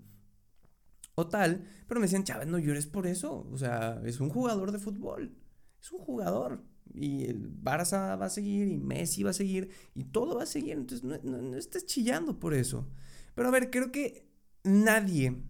o 1.19 1.27
tal, 1.27 1.65
pero 1.87 1.99
me 1.99 2.05
decían, 2.05 2.23
Chávez, 2.23 2.47
no 2.47 2.59
llores 2.59 2.85
por 2.85 3.07
eso, 3.07 3.49
o 3.51 3.57
sea, 3.57 3.99
es 4.05 4.19
un 4.19 4.29
jugador 4.29 4.71
de 4.71 4.77
fútbol, 4.77 5.35
es 5.81 5.91
un 5.91 5.97
jugador, 5.97 6.63
y 6.93 7.25
el 7.25 7.51
Barça 7.51 8.19
va 8.19 8.27
a 8.27 8.29
seguir, 8.29 8.67
y 8.67 8.77
Messi 8.77 9.23
va 9.23 9.31
a 9.31 9.33
seguir, 9.33 9.71
y 9.95 10.03
todo 10.03 10.35
va 10.35 10.43
a 10.43 10.45
seguir, 10.45 10.73
entonces 10.73 11.03
no, 11.03 11.17
no, 11.23 11.57
estés 11.57 11.87
chillando 11.87 12.39
por 12.39 12.53
eso. 12.53 12.87
Pero 13.33 13.47
a 13.47 13.51
ver, 13.51 13.71
creo 13.71 13.91
que 13.91 14.29
nadie, 14.63 15.41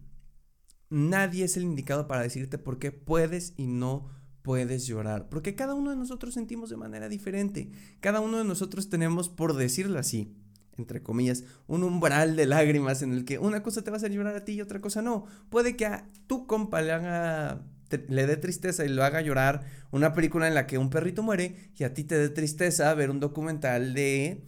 nadie 0.88 1.44
es 1.44 1.58
el 1.58 1.64
indicado 1.64 2.08
para 2.08 2.22
decirte 2.22 2.56
por 2.56 2.78
qué 2.78 2.90
puedes 2.90 3.52
y 3.58 3.66
no 3.66 4.08
puedes 4.40 4.86
llorar, 4.86 5.28
porque 5.28 5.54
cada 5.54 5.74
uno 5.74 5.90
de 5.90 5.96
nosotros 5.96 6.32
sentimos 6.32 6.70
de 6.70 6.78
manera 6.78 7.10
diferente, 7.10 7.70
cada 8.00 8.20
uno 8.20 8.38
de 8.38 8.44
nosotros 8.44 8.88
tenemos, 8.88 9.28
por 9.28 9.54
decirlo 9.54 9.98
así, 9.98 10.34
entre 10.78 11.02
comillas, 11.02 11.44
un 11.66 11.82
umbral 11.82 12.36
de 12.36 12.46
lágrimas 12.46 13.02
en 13.02 13.12
el 13.12 13.24
que 13.24 13.38
una 13.38 13.62
cosa 13.62 13.82
te 13.82 13.90
va 13.90 13.96
a 13.96 13.98
hacer 13.98 14.12
llorar 14.12 14.36
a 14.36 14.44
ti 14.44 14.52
y 14.52 14.60
otra 14.60 14.80
cosa 14.80 15.02
no. 15.02 15.26
Puede 15.50 15.76
que 15.76 15.86
a 15.86 16.08
tu 16.26 16.46
compa 16.46 16.80
le 16.80 16.92
haga 16.92 17.62
le 18.08 18.26
dé 18.26 18.36
tristeza 18.36 18.84
y 18.84 18.88
lo 18.88 19.02
haga 19.02 19.22
llorar 19.22 19.64
una 19.90 20.12
película 20.12 20.46
en 20.46 20.54
la 20.54 20.66
que 20.66 20.78
un 20.78 20.90
perrito 20.90 21.22
muere 21.22 21.70
y 21.74 21.84
a 21.84 21.94
ti 21.94 22.04
te 22.04 22.18
dé 22.18 22.28
tristeza 22.28 22.92
ver 22.94 23.10
un 23.10 23.20
documental 23.20 23.94
de 23.94 24.44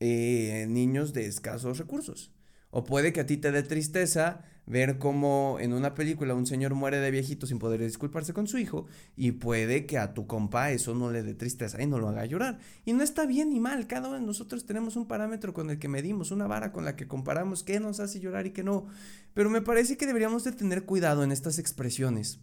eh, 0.00 0.66
niños 0.68 1.12
de 1.12 1.26
escasos 1.26 1.78
recursos. 1.78 2.32
O 2.70 2.84
puede 2.84 3.12
que 3.12 3.20
a 3.20 3.26
ti 3.26 3.36
te 3.36 3.52
dé 3.52 3.62
tristeza 3.62 4.42
ver 4.66 4.98
cómo 4.98 5.58
en 5.60 5.72
una 5.72 5.94
película 5.94 6.34
un 6.34 6.46
señor 6.46 6.74
muere 6.74 6.98
de 6.98 7.10
viejito 7.10 7.46
sin 7.46 7.58
poder 7.58 7.80
disculparse 7.80 8.32
con 8.32 8.46
su 8.46 8.58
hijo 8.58 8.86
y 9.16 9.32
puede 9.32 9.86
que 9.86 9.98
a 9.98 10.14
tu 10.14 10.26
compa 10.26 10.70
eso 10.70 10.94
no 10.94 11.10
le 11.10 11.22
dé 11.22 11.34
tristeza 11.34 11.82
y 11.82 11.86
no 11.86 11.98
lo 11.98 12.08
haga 12.08 12.24
llorar. 12.26 12.58
Y 12.84 12.92
no 12.92 13.02
está 13.02 13.26
bien 13.26 13.50
ni 13.50 13.60
mal, 13.60 13.86
cada 13.86 14.08
uno 14.08 14.18
de 14.18 14.26
nosotros 14.26 14.66
tenemos 14.66 14.96
un 14.96 15.06
parámetro 15.06 15.52
con 15.52 15.70
el 15.70 15.78
que 15.78 15.88
medimos, 15.88 16.30
una 16.30 16.46
vara 16.46 16.72
con 16.72 16.84
la 16.84 16.96
que 16.96 17.08
comparamos 17.08 17.62
qué 17.62 17.80
nos 17.80 18.00
hace 18.00 18.20
llorar 18.20 18.46
y 18.46 18.52
qué 18.52 18.62
no. 18.62 18.86
Pero 19.34 19.50
me 19.50 19.62
parece 19.62 19.96
que 19.96 20.06
deberíamos 20.06 20.44
de 20.44 20.52
tener 20.52 20.84
cuidado 20.84 21.24
en 21.24 21.32
estas 21.32 21.58
expresiones, 21.58 22.40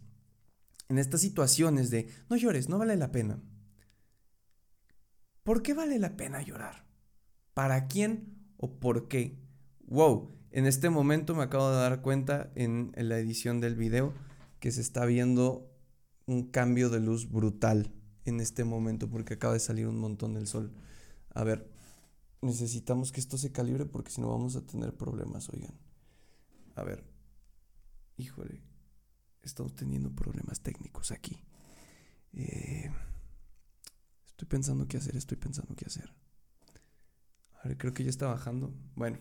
en 0.88 0.98
estas 0.98 1.20
situaciones 1.20 1.90
de 1.90 2.08
no 2.28 2.36
llores, 2.36 2.68
no 2.68 2.78
vale 2.78 2.96
la 2.96 3.10
pena. 3.10 3.40
¿Por 5.42 5.62
qué 5.62 5.72
vale 5.72 5.98
la 5.98 6.16
pena 6.16 6.42
llorar? 6.42 6.84
¿Para 7.54 7.86
quién 7.86 8.52
o 8.58 8.78
por 8.78 9.08
qué? 9.08 9.38
Wow, 9.86 10.37
en 10.50 10.66
este 10.66 10.90
momento 10.90 11.34
me 11.34 11.42
acabo 11.42 11.70
de 11.70 11.76
dar 11.76 12.00
cuenta 12.00 12.50
en, 12.54 12.92
la 12.96 13.18
edición 13.18 13.60
del 13.60 13.76
video 13.76 14.14
que 14.60 14.72
se 14.72 14.80
está 14.80 15.04
viendo 15.04 15.70
un 16.26 16.50
cambio 16.50 16.90
de 16.90 17.00
luz 17.00 17.30
brutal 17.30 17.92
en 18.24 18.40
este 18.40 18.64
momento 18.64 19.08
porque 19.08 19.34
acaba 19.34 19.54
de 19.54 19.60
salir 19.60 19.86
un 19.86 19.98
montón 19.98 20.34
del 20.34 20.46
sol. 20.46 20.72
A 21.30 21.44
ver, 21.44 21.70
necesitamos 22.42 23.12
que 23.12 23.20
esto 23.20 23.38
se 23.38 23.52
calibre 23.52 23.86
porque 23.86 24.10
si 24.10 24.20
no 24.20 24.28
vamos 24.30 24.56
a 24.56 24.66
tener 24.66 24.94
problemas, 24.94 25.48
oigan. 25.50 25.78
A 26.74 26.82
ver, 26.82 27.04
híjole, 28.16 28.62
estamos 29.42 29.74
teniendo 29.74 30.14
problemas 30.14 30.60
técnicos 30.60 31.10
aquí. 31.10 31.42
Eh, 32.32 32.90
estoy 34.26 34.48
pensando 34.48 34.86
qué 34.86 34.98
hacer, 34.98 35.16
estoy 35.16 35.36
pensando 35.36 35.74
qué 35.74 35.86
hacer. 35.86 36.12
A 37.62 37.68
ver, 37.68 37.78
creo 37.78 37.94
que 37.94 38.04
ya 38.04 38.10
está 38.10 38.26
bajando. 38.26 38.72
Bueno. 38.94 39.18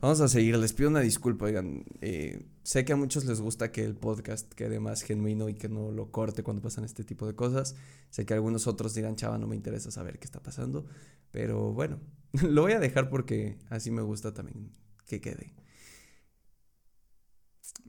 Vamos 0.00 0.20
a 0.22 0.28
seguir, 0.28 0.56
les 0.56 0.72
pido 0.72 0.88
una 0.88 1.00
disculpa, 1.00 1.44
oigan, 1.44 1.84
eh, 2.00 2.46
sé 2.62 2.86
que 2.86 2.94
a 2.94 2.96
muchos 2.96 3.26
les 3.26 3.40
gusta 3.40 3.70
que 3.70 3.84
el 3.84 3.94
podcast 3.94 4.50
quede 4.54 4.80
más 4.80 5.02
genuino 5.02 5.50
y 5.50 5.54
que 5.54 5.68
no 5.68 5.90
lo 5.90 6.10
corte 6.10 6.42
cuando 6.42 6.62
pasan 6.62 6.84
este 6.84 7.04
tipo 7.04 7.26
de 7.26 7.34
cosas, 7.34 7.76
sé 8.08 8.24
que 8.24 8.32
algunos 8.32 8.66
otros 8.66 8.94
dirán, 8.94 9.16
chava, 9.16 9.36
no 9.36 9.46
me 9.46 9.56
interesa 9.56 9.90
saber 9.90 10.18
qué 10.18 10.24
está 10.24 10.42
pasando, 10.42 10.86
pero 11.32 11.74
bueno, 11.74 11.98
lo 12.42 12.62
voy 12.62 12.72
a 12.72 12.80
dejar 12.80 13.10
porque 13.10 13.58
así 13.68 13.90
me 13.90 14.00
gusta 14.00 14.32
también 14.32 14.70
que 15.06 15.20
quede. 15.20 15.52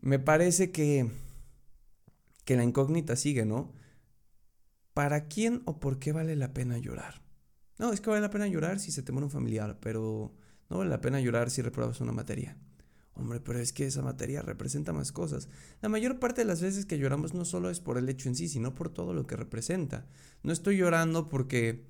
Me 0.02 0.20
parece 0.20 0.72
que, 0.72 1.10
que 2.44 2.58
la 2.58 2.66
incógnita 2.66 3.16
sigue, 3.16 3.46
¿no? 3.46 3.72
¿Para 4.94 5.28
quién 5.28 5.62
o 5.66 5.80
por 5.80 5.98
qué 5.98 6.12
vale 6.12 6.36
la 6.36 6.54
pena 6.54 6.78
llorar? 6.78 7.22
No, 7.82 7.92
es 7.92 8.00
que 8.00 8.12
vale 8.12 8.22
la 8.22 8.30
pena 8.30 8.46
llorar 8.46 8.80
si 8.80 8.92
se 8.92 9.02
te 9.02 9.12
muere 9.12 9.26
un 9.26 9.32
familiar, 9.32 9.80
pero 9.82 10.32
no 10.70 10.78
vale 10.78 10.92
la 10.92 11.02
pena 11.02 11.20
llorar 11.20 11.50
si 11.50 11.64
repruebas 11.64 12.00
una 12.00 12.12
materia. 12.12 12.56
Hombre, 13.16 13.40
pero 13.40 13.58
es 13.58 13.74
que 13.74 13.88
esa 13.88 14.04
materia 14.04 14.44
representa 14.44 14.94
más 14.94 15.12
cosas. 15.12 15.50
La 15.82 15.90
mayor 15.90 16.20
parte 16.20 16.42
de 16.42 16.46
las 16.46 16.62
veces 16.62 16.86
que 16.86 17.00
lloramos 17.00 17.34
no 17.34 17.44
solo 17.44 17.72
es 17.72 17.80
por 17.80 17.98
el 17.98 18.08
hecho 18.08 18.30
en 18.30 18.36
sí, 18.36 18.48
sino 18.48 18.76
por 18.76 18.90
todo 18.90 19.16
lo 19.16 19.26
que 19.26 19.36
representa. 19.36 20.06
No 20.44 20.54
estoy 20.54 20.78
llorando 20.78 21.28
porque 21.28 21.88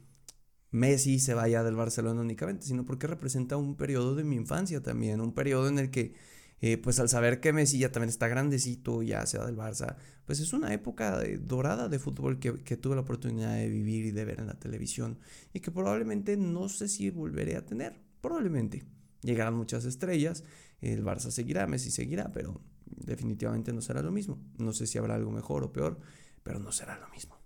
Messi 0.69 1.19
se 1.19 1.33
vaya 1.33 1.61
del 1.61 1.75
Barcelona 1.75 2.21
únicamente, 2.21 2.65
sino 2.65 2.85
porque 2.85 3.07
representa 3.07 3.57
un 3.57 3.75
periodo 3.75 4.15
de 4.15 4.23
mi 4.23 4.37
infancia 4.37 4.81
también, 4.81 5.19
un 5.19 5.33
periodo 5.33 5.67
en 5.67 5.77
el 5.77 5.91
que, 5.91 6.15
eh, 6.61 6.77
pues 6.77 6.99
al 6.99 7.09
saber 7.09 7.39
que 7.39 7.53
Messi 7.53 7.79
ya 7.79 7.91
también 7.91 8.09
está 8.09 8.27
grandecito, 8.27 9.03
ya 9.03 9.25
se 9.25 9.37
va 9.37 9.45
del 9.45 9.57
Barça, 9.57 9.97
pues 10.25 10.39
es 10.39 10.53
una 10.53 10.73
época 10.73 11.21
dorada 11.41 11.89
de 11.89 11.99
fútbol 11.99 12.39
que, 12.39 12.63
que, 12.63 12.77
tuve 12.77 12.95
la 12.95 13.01
oportunidad 13.01 13.55
de 13.55 13.67
vivir 13.67 14.05
y 14.05 14.11
de 14.11 14.25
ver 14.25 14.39
en 14.39 14.47
la 14.47 14.59
televisión 14.59 15.19
y 15.53 15.59
que 15.59 15.71
probablemente 15.71 16.37
no 16.37 16.69
sé 16.69 16.87
si 16.87 17.09
volveré 17.09 17.55
a 17.55 17.65
tener, 17.65 17.99
probablemente. 18.21 18.85
Llegarán 19.23 19.55
muchas 19.55 19.85
estrellas, 19.85 20.43
el 20.81 21.03
Barça 21.03 21.29
seguirá, 21.31 21.67
Messi 21.67 21.91
seguirá, 21.91 22.31
pero 22.31 22.61
definitivamente 22.85 23.73
no 23.73 23.81
será 23.81 24.01
lo 24.01 24.11
mismo. 24.11 24.39
No 24.57 24.73
sé 24.73 24.87
si 24.87 24.97
habrá 24.97 25.15
algo 25.15 25.31
mejor 25.31 25.63
o 25.63 25.71
peor, 25.71 25.99
pero 26.43 26.59
no 26.59 26.71
será 26.71 26.99
lo 26.99 27.09
mismo. 27.09 27.39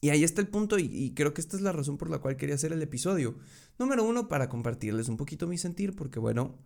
Y 0.00 0.10
ahí 0.10 0.24
está 0.24 0.40
el 0.40 0.48
punto 0.48 0.78
y, 0.78 1.14
creo 1.14 1.32
que 1.32 1.40
esta 1.40 1.56
es 1.56 1.62
la 1.62 1.70
razón 1.70 1.96
por 1.96 2.10
la 2.10 2.18
cual 2.18 2.36
quería 2.36 2.56
hacer 2.56 2.72
el 2.72 2.82
episodio. 2.82 3.36
Número 3.78 4.02
uno, 4.02 4.28
para 4.28 4.48
compartirles 4.48 5.08
un 5.08 5.16
poquito 5.16 5.46
mi 5.46 5.58
sentir, 5.58 5.94
porque 5.94 6.18
bueno, 6.18 6.58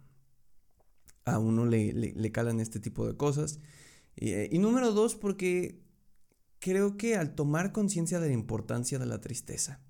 a 1.27 1.39
uno 1.39 1.67
le, 1.67 1.93
le, 1.93 2.33
calan 2.33 2.61
este 2.61 2.81
tipo 2.81 3.07
de 3.07 3.17
cosas. 3.17 3.61
Y, 4.17 4.33
y 4.55 4.59
número 4.59 4.93
dos, 4.93 5.15
porque 5.15 5.83
creo 6.59 6.97
que 6.97 7.17
al 7.17 7.35
tomar 7.35 7.73
conciencia 7.73 8.19
de 8.19 8.29
la 8.29 8.35
importancia 8.35 8.99
de 8.99 9.07
la 9.07 9.21
tristeza, 9.21 9.81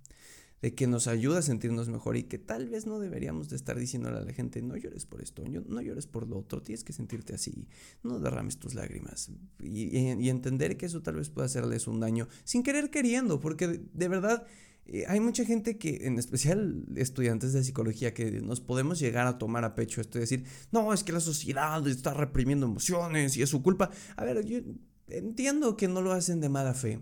de 0.62 0.75
que 0.75 0.87
nos 0.87 1.07
ayuda 1.07 1.40
a 1.40 1.42
sentirnos 1.42 1.88
mejor 1.88 2.16
y 2.16 2.25
que 2.25 2.38
tal 2.38 2.68
vez 2.68 2.87
no 2.87 2.99
deberíamos 2.99 3.49
de 3.49 3.57
estar 3.57 3.79
diciéndole 3.79 4.18
a 4.18 4.22
la 4.22 4.33
gente, 4.33 4.62
no 4.62 4.77
llores 4.77 5.05
por 5.05 5.20
esto, 5.20 5.44
no 5.46 5.81
llores 5.81 6.07
por 6.07 6.27
lo 6.27 6.38
otro, 6.38 6.62
tienes 6.62 6.83
que 6.83 6.92
sentirte 6.92 7.35
así, 7.35 7.68
no 8.03 8.18
derrames 8.18 8.59
tus 8.59 8.75
lágrimas 8.75 9.31
y, 9.61 10.29
entender 10.29 10.77
que 10.77 10.87
eso 10.87 11.03
tal 11.03 11.16
vez 11.16 11.31
pueda 11.31 11.46
hacerles 11.46 11.87
un 11.87 12.01
daño 12.01 12.29
sin 12.44 12.62
querer 12.62 12.90
queriendo, 12.90 13.40
porque 13.40 13.81
de, 13.92 14.09
verdad... 14.09 14.46
Eh, 14.88 15.05
hay 15.09 15.20
mucha 15.20 15.44
gente 15.44 15.79
que, 15.79 16.07
en 16.07 16.18
especial 16.18 16.85
estudiantes 16.94 17.53
de 17.53 17.64
psicología, 17.64 18.14
que 18.14 18.40
nos 18.40 18.61
podemos 18.61 18.99
llegar 18.99 19.27
a 19.27 19.38
tomar 19.38 19.64
a 19.64 19.75
pecho 19.75 20.01
esto 20.01 20.18
y 20.18 20.20
decir, 20.20 20.44
no, 20.70 20.92
es 20.92 21.03
que 21.03 21.12
la 21.12 21.20
sociedad 21.20 21.87
está 21.88 22.14
reprimiendo 22.14 22.66
emociones 22.66 23.37
y 23.37 23.42
es 23.42 23.51
su 23.51 23.62
culpa. 23.62 23.90
A 24.16 24.25
ver, 24.25 24.44
yo 24.44 24.61
entiendo 25.09 25.77
que 25.77 25.88
no 25.88 26.03
lo 26.03 26.12
hacen 26.12 26.40
de 26.40 26.49
mala 26.49 26.75
fe. 26.75 27.01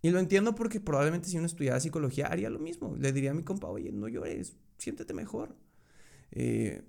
Y 0.00 0.10
lo 0.10 0.18
entiendo 0.18 0.54
porque 0.54 0.80
probablemente 0.80 1.28
si 1.28 1.38
uno 1.38 1.46
estudiara 1.46 1.80
psicología 1.80 2.26
haría 2.26 2.50
lo 2.50 2.58
mismo. 2.58 2.94
Le 2.96 3.12
diría 3.12 3.30
a 3.30 3.34
mi 3.34 3.42
compa, 3.42 3.68
oye, 3.68 3.90
no 3.92 4.08
llores, 4.08 4.56
siéntete 4.76 5.14
mejor. 5.14 5.56
Eh, 6.30 6.82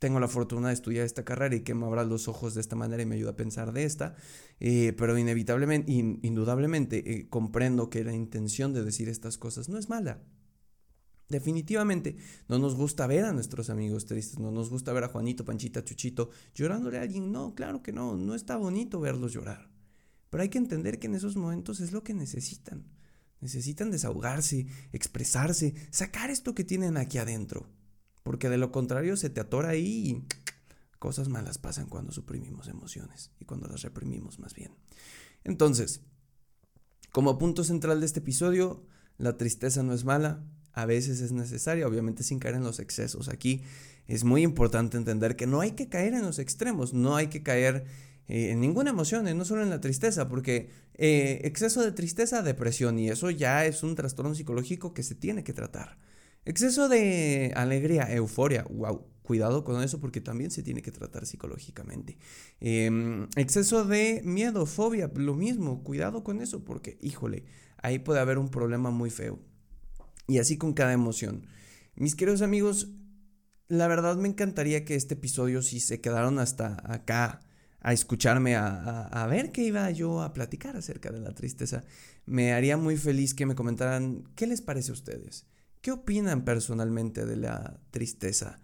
tengo 0.00 0.18
la 0.18 0.28
fortuna 0.28 0.68
de 0.68 0.74
estudiar 0.74 1.04
esta 1.04 1.26
carrera 1.26 1.54
y 1.54 1.60
que 1.60 1.74
me 1.74 1.84
abra 1.84 2.04
los 2.04 2.26
ojos 2.26 2.54
de 2.54 2.62
esta 2.62 2.74
manera 2.74 3.02
y 3.02 3.06
me 3.06 3.16
ayuda 3.16 3.32
a 3.32 3.36
pensar 3.36 3.72
de 3.72 3.84
esta. 3.84 4.16
Eh, 4.58 4.94
pero 4.96 5.16
inevitablemente, 5.16 5.92
indudablemente, 5.92 7.12
eh, 7.12 7.28
comprendo 7.28 7.90
que 7.90 8.02
la 8.02 8.14
intención 8.14 8.72
de 8.72 8.82
decir 8.82 9.10
estas 9.10 9.36
cosas 9.36 9.68
no 9.68 9.78
es 9.78 9.90
mala. 9.90 10.22
Definitivamente 11.28 12.16
no 12.48 12.58
nos 12.58 12.74
gusta 12.74 13.06
ver 13.06 13.26
a 13.26 13.32
nuestros 13.32 13.68
amigos 13.68 14.06
tristes, 14.06 14.38
no 14.38 14.50
nos 14.50 14.70
gusta 14.70 14.92
ver 14.94 15.04
a 15.04 15.08
Juanito, 15.08 15.44
Panchita, 15.44 15.84
Chuchito 15.84 16.30
llorándole 16.54 16.98
a 16.98 17.02
alguien. 17.02 17.30
No, 17.30 17.54
claro 17.54 17.82
que 17.82 17.92
no, 17.92 18.16
no 18.16 18.34
está 18.34 18.56
bonito 18.56 19.00
verlos 19.00 19.34
llorar. 19.34 19.70
Pero 20.30 20.42
hay 20.42 20.48
que 20.48 20.58
entender 20.58 20.98
que 20.98 21.08
en 21.08 21.14
esos 21.14 21.36
momentos 21.36 21.80
es 21.80 21.92
lo 21.92 22.02
que 22.02 22.14
necesitan. 22.14 22.86
Necesitan 23.40 23.90
desahogarse, 23.90 24.66
expresarse, 24.92 25.74
sacar 25.90 26.30
esto 26.30 26.54
que 26.54 26.64
tienen 26.64 26.96
aquí 26.96 27.18
adentro. 27.18 27.68
Porque 28.22 28.48
de 28.48 28.58
lo 28.58 28.70
contrario 28.72 29.16
se 29.16 29.30
te 29.30 29.40
atora 29.40 29.70
ahí 29.70 29.86
y 29.86 30.24
cosas 30.98 31.28
malas 31.28 31.58
pasan 31.58 31.86
cuando 31.88 32.12
suprimimos 32.12 32.68
emociones 32.68 33.30
y 33.40 33.46
cuando 33.46 33.66
las 33.66 33.82
reprimimos 33.82 34.38
más 34.38 34.54
bien. 34.54 34.72
Entonces, 35.44 36.02
como 37.12 37.38
punto 37.38 37.64
central 37.64 38.00
de 38.00 38.06
este 38.06 38.20
episodio, 38.20 38.86
la 39.16 39.36
tristeza 39.36 39.82
no 39.82 39.94
es 39.94 40.04
mala, 40.04 40.44
a 40.72 40.86
veces 40.86 41.20
es 41.20 41.32
necesaria, 41.32 41.86
obviamente 41.86 42.22
sin 42.22 42.38
caer 42.38 42.56
en 42.56 42.62
los 42.62 42.78
excesos. 42.78 43.28
Aquí 43.28 43.62
es 44.06 44.24
muy 44.24 44.42
importante 44.42 44.96
entender 44.96 45.36
que 45.36 45.46
no 45.46 45.60
hay 45.60 45.72
que 45.72 45.88
caer 45.88 46.14
en 46.14 46.22
los 46.22 46.38
extremos, 46.38 46.94
no 46.94 47.16
hay 47.16 47.28
que 47.28 47.42
caer 47.42 47.84
eh, 48.28 48.50
en 48.50 48.60
ninguna 48.60 48.90
emoción, 48.90 49.24
no 49.36 49.44
solo 49.44 49.62
en 49.62 49.70
la 49.70 49.80
tristeza, 49.80 50.28
porque 50.28 50.70
eh, 50.94 51.40
exceso 51.44 51.82
de 51.82 51.92
tristeza, 51.92 52.42
depresión, 52.42 52.98
y 52.98 53.08
eso 53.08 53.30
ya 53.30 53.64
es 53.66 53.82
un 53.82 53.96
trastorno 53.96 54.34
psicológico 54.34 54.94
que 54.94 55.02
se 55.02 55.14
tiene 55.14 55.42
que 55.42 55.52
tratar. 55.52 55.98
Exceso 56.50 56.88
de 56.88 57.52
alegría, 57.54 58.12
euforia, 58.12 58.64
wow, 58.68 59.06
cuidado 59.22 59.62
con 59.62 59.80
eso 59.84 60.00
porque 60.00 60.20
también 60.20 60.50
se 60.50 60.64
tiene 60.64 60.82
que 60.82 60.90
tratar 60.90 61.24
psicológicamente. 61.24 62.18
Em, 62.58 63.28
exceso 63.36 63.84
de 63.84 64.20
miedo, 64.24 64.66
fobia, 64.66 65.08
lo 65.14 65.36
mismo, 65.36 65.84
cuidado 65.84 66.24
con 66.24 66.40
eso 66.40 66.64
porque, 66.64 66.98
híjole, 67.02 67.44
ahí 67.80 68.00
puede 68.00 68.18
haber 68.18 68.38
un 68.38 68.48
problema 68.48 68.90
muy 68.90 69.10
feo. 69.10 69.38
Y 70.26 70.38
así 70.38 70.58
con 70.58 70.72
cada 70.72 70.92
emoción. 70.92 71.46
Mis 71.94 72.16
queridos 72.16 72.42
amigos, 72.42 72.88
la 73.68 73.86
verdad 73.86 74.16
me 74.16 74.26
encantaría 74.26 74.84
que 74.84 74.96
este 74.96 75.14
episodio, 75.14 75.62
si 75.62 75.78
se 75.78 76.00
quedaron 76.00 76.40
hasta 76.40 76.82
acá, 76.92 77.42
a 77.78 77.92
escucharme, 77.92 78.56
a, 78.56 79.26
ver 79.30 79.52
qué 79.52 79.62
iba 79.62 79.88
yo 79.92 80.20
a 80.22 80.32
platicar 80.32 80.76
acerca 80.76 81.12
de 81.12 81.20
la 81.20 81.32
tristeza. 81.32 81.84
Me 82.26 82.52
haría 82.52 82.76
muy 82.76 82.96
feliz 82.96 83.34
que 83.34 83.46
me 83.46 83.54
comentaran 83.54 84.24
qué 84.34 84.48
les 84.48 84.60
parece 84.62 84.90
a 84.90 84.94
ustedes, 84.94 85.46
qué 85.80 85.92
opinan 85.92 86.44
personalmente 86.44 87.26
de 87.26 87.36
la 87.36 87.80
tristeza, 87.90 88.60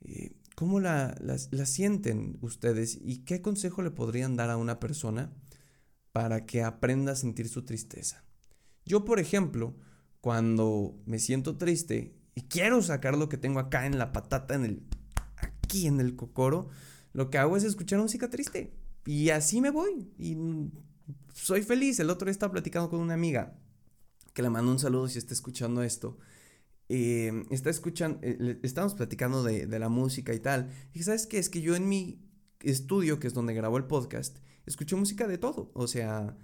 eh, 0.00 0.32
cómo 0.54 0.80
la, 0.80 1.16
la, 1.20 1.66
sienten 1.66 2.38
ustedes 2.40 2.98
y 3.00 3.18
qué 3.18 3.40
consejo 3.40 3.82
le 3.82 3.90
podrían 3.90 4.36
dar 4.36 4.50
a 4.50 4.56
una 4.56 4.80
persona 4.80 5.32
para 6.12 6.46
que 6.46 6.62
aprenda 6.62 7.12
a 7.12 7.16
sentir 7.16 7.48
su 7.48 7.64
tristeza. 7.64 8.24
Yo, 8.84 9.04
por 9.04 9.20
ejemplo, 9.20 9.76
cuando 10.20 11.00
me 11.06 11.18
siento 11.18 11.56
triste 11.56 12.16
y 12.34 12.42
quiero 12.42 12.82
sacar 12.82 13.16
lo 13.16 13.28
que 13.28 13.36
tengo 13.36 13.60
acá 13.60 13.86
en 13.86 13.98
la 13.98 14.12
patata, 14.12 14.54
en 14.54 14.64
el, 14.64 14.82
aquí 15.36 15.86
en 15.86 16.00
el 16.00 16.16
cocoro, 16.16 16.70
lo 17.12 17.30
que 17.30 17.38
hago 17.38 17.56
es 17.56 17.64
escuchar 17.64 18.00
música 18.00 18.30
triste. 18.30 18.72
Y 19.06 19.30
así 19.30 19.60
me 19.60 19.70
voy. 19.70 20.12
Y 20.18 20.36
soy 21.34 21.62
feliz. 21.62 21.98
El 22.00 22.10
otro 22.10 22.26
día 22.26 22.32
estaba 22.32 22.52
platicando 22.52 22.90
con 22.90 23.00
una 23.00 23.14
amiga 23.14 23.56
que 24.34 24.42
le 24.42 24.50
mando 24.50 24.70
un 24.70 24.78
saludo 24.78 25.08
si 25.08 25.18
está 25.18 25.34
escuchando 25.34 25.82
esto. 25.82 26.18
Eh, 26.88 27.44
está 27.50 27.70
escuchando, 27.70 28.18
eh, 28.22 28.58
estamos 28.62 28.94
platicando 28.94 29.42
de, 29.42 29.66
la 29.78 29.88
música 29.88 30.34
y 30.34 30.40
tal. 30.40 30.70
Y 30.92 31.02
¿sabes 31.02 31.26
qué? 31.26 31.38
Es 31.38 31.48
que 31.48 31.60
yo 31.60 31.76
en 31.76 31.88
mi 31.88 32.20
estudio, 32.60 33.18
que 33.18 33.26
es 33.26 33.34
donde 33.34 33.54
grabo 33.54 33.76
el 33.76 33.84
podcast, 33.84 34.38
escucho 34.66 34.96
música 34.96 35.26
de 35.26 35.38
todo. 35.38 35.70
O 35.74 35.86
sea, 35.86 36.36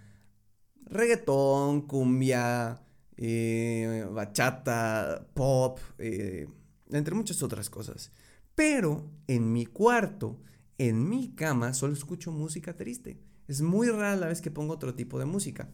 reggaetón, 0.87 1.83
cumbia, 1.83 2.83
eh, 3.17 4.07
bachata, 4.13 5.29
pop, 5.35 5.79
entre 5.99 7.15
muchas 7.15 7.43
otras 7.43 7.71
cosas. 7.71 8.13
Pero 8.55 9.11
en 9.27 9.53
mi 9.53 9.67
cuarto 9.67 10.41
en 10.79 11.09
mi 11.09 11.35
cama 11.35 11.73
solo 11.75 11.93
escucho 11.93 12.33
música 12.33 12.77
triste. 12.77 13.21
Es 13.47 13.61
muy 13.61 13.89
rara 13.89 14.17
la 14.17 14.27
vez 14.27 14.41
que 14.41 14.51
pongo 14.51 14.75
otro 14.75 14.95
tipo 14.95 15.19
de 15.19 15.25
música. 15.25 15.71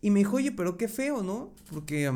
Y 0.00 0.10
me 0.10 0.20
dijo, 0.20 0.36
oye, 0.36 0.52
pero 0.52 0.76
qué 0.76 0.88
feo, 0.88 1.22
¿no? 1.22 1.54
Porque 1.70 2.12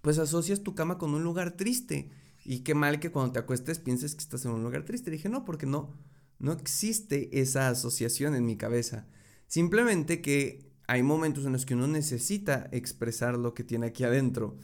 pues 0.00 0.18
asocias 0.18 0.62
tu 0.62 0.74
cama 0.74 0.98
con 0.98 1.14
un 1.14 1.22
lugar 1.22 1.56
triste. 1.56 2.10
Y 2.44 2.60
qué 2.60 2.74
mal 2.74 3.00
que 3.00 3.10
cuando 3.10 3.32
te 3.32 3.38
acuestes 3.40 3.78
pienses 3.78 4.14
que 4.14 4.22
estás 4.22 4.44
en 4.44 4.52
un 4.52 4.62
lugar 4.62 4.84
triste. 4.84 5.10
dije, 5.10 5.28
no, 5.28 5.44
porque 5.44 5.66
no, 5.66 5.94
no 6.38 6.52
existe 6.52 7.40
esa 7.40 7.68
asociación 7.68 8.34
en 8.34 8.46
mi 8.46 8.56
cabeza. 8.56 9.06
Simplemente 9.46 10.20
que 10.22 10.70
hay 10.86 11.02
momentos 11.02 11.44
en 11.44 11.52
los 11.52 11.66
que 11.66 11.74
uno 11.74 11.86
necesita 11.86 12.68
expresar 12.72 13.36
lo 13.38 13.54
que 13.54 13.64
tiene 13.64 13.88
aquí 13.88 14.04
adentro. 14.04 14.56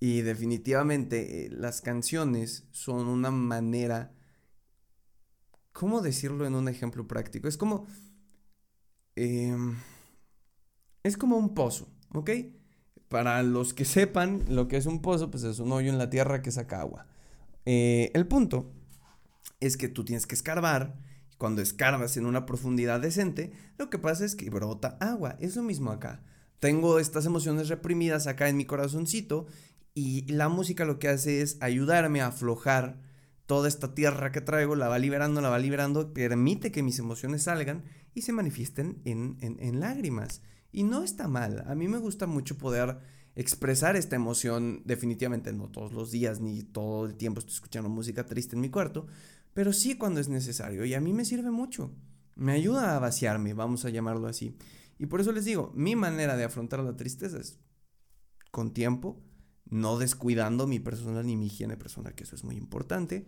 Y 0.00 0.22
definitivamente 0.22 1.46
eh, 1.46 1.50
las 1.50 1.80
canciones 1.80 2.64
son 2.72 3.06
una 3.06 3.30
manera 3.30 4.14
¿Cómo 5.72 6.02
decirlo 6.02 6.46
en 6.46 6.54
un 6.54 6.68
ejemplo 6.68 7.06
práctico? 7.06 7.48
Es 7.48 7.56
como... 7.56 7.86
Em, 9.16 9.76
es 11.02 11.16
como 11.16 11.36
un 11.36 11.54
pozo, 11.54 11.88
¿ok? 12.12 12.30
Para 13.10 13.42
los 13.42 13.74
que 13.74 13.84
sepan 13.84 14.44
lo 14.48 14.68
que 14.68 14.78
es 14.78 14.86
un 14.86 15.02
pozo, 15.02 15.30
pues 15.30 15.42
es 15.42 15.58
un 15.58 15.72
hoyo 15.72 15.90
en 15.90 15.98
la 15.98 16.08
tierra 16.08 16.40
que 16.40 16.50
saca 16.50 16.80
agua. 16.80 17.06
Eh, 17.66 18.10
el 18.14 18.26
punto 18.26 18.72
es 19.60 19.76
que 19.76 19.88
tú 19.88 20.04
tienes 20.04 20.26
que 20.26 20.34
escarbar. 20.34 20.96
Cuando 21.36 21.60
escarbas 21.60 22.16
en 22.16 22.24
una 22.24 22.46
profundidad 22.46 23.00
decente, 23.00 23.52
lo 23.78 23.90
que 23.90 23.98
pasa 23.98 24.24
es 24.24 24.36
que 24.36 24.48
brota 24.48 24.96
agua. 25.00 25.36
Es 25.40 25.56
lo 25.56 25.62
mismo 25.62 25.90
acá. 25.90 26.22
Tengo 26.60 26.98
estas 26.98 27.26
emociones 27.26 27.68
reprimidas 27.68 28.26
acá 28.26 28.48
en 28.48 28.56
mi 28.56 28.64
corazoncito 28.64 29.46
y 29.94 30.30
la 30.32 30.48
música 30.48 30.84
lo 30.84 30.98
que 30.98 31.08
hace 31.08 31.42
es 31.42 31.56
ayudarme 31.60 32.20
a 32.20 32.28
aflojar 32.28 33.00
toda 33.46 33.66
esta 33.66 33.94
tierra 33.94 34.30
que 34.30 34.40
traigo, 34.40 34.76
la 34.76 34.88
va 34.88 35.00
liberando, 35.00 35.40
la 35.40 35.48
va 35.48 35.58
liberando, 35.58 36.12
permite 36.12 36.70
que 36.70 36.84
mis 36.84 37.00
emociones 37.00 37.42
salgan 37.42 37.82
y 38.14 38.22
se 38.22 38.32
manifiesten 38.32 39.02
en, 39.04 39.80
lágrimas. 39.80 40.42
Y 40.72 40.84
no 40.84 41.02
está 41.02 41.28
mal, 41.28 41.64
a 41.66 41.74
mí 41.74 41.88
me 41.88 41.98
gusta 41.98 42.26
mucho 42.26 42.56
poder 42.56 42.98
expresar 43.34 43.96
esta 43.96 44.16
emoción, 44.16 44.82
definitivamente 44.84 45.52
no 45.52 45.68
todos 45.68 45.92
los 45.92 46.10
días 46.10 46.40
ni 46.40 46.62
todo 46.62 47.06
el 47.06 47.16
tiempo 47.16 47.40
estoy 47.40 47.54
escuchando 47.54 47.88
música 47.88 48.26
triste 48.26 48.56
en 48.56 48.60
mi 48.60 48.70
cuarto, 48.70 49.06
pero 49.54 49.72
sí 49.72 49.96
cuando 49.96 50.20
es 50.20 50.28
necesario 50.28 50.84
y 50.84 50.94
a 50.94 51.00
mí 51.00 51.12
me 51.12 51.24
sirve 51.24 51.50
mucho. 51.50 51.92
Me 52.36 52.52
ayuda 52.52 52.96
a 52.96 52.98
vaciarme, 52.98 53.52
vamos 53.54 53.84
a 53.84 53.90
llamarlo 53.90 54.26
así. 54.26 54.56
Y 54.98 55.06
por 55.06 55.20
eso 55.20 55.32
les 55.32 55.44
digo, 55.44 55.72
mi 55.74 55.96
manera 55.96 56.36
de 56.36 56.44
afrontar 56.44 56.80
la 56.80 56.96
tristeza 56.96 57.38
es 57.38 57.58
con 58.50 58.72
tiempo, 58.72 59.22
no 59.64 59.98
descuidando 59.98 60.66
mi 60.66 60.80
persona 60.80 61.22
ni 61.22 61.36
mi 61.36 61.46
higiene 61.46 61.76
personal, 61.76 62.14
que 62.14 62.24
eso 62.24 62.34
es 62.34 62.44
muy 62.44 62.56
importante. 62.56 63.26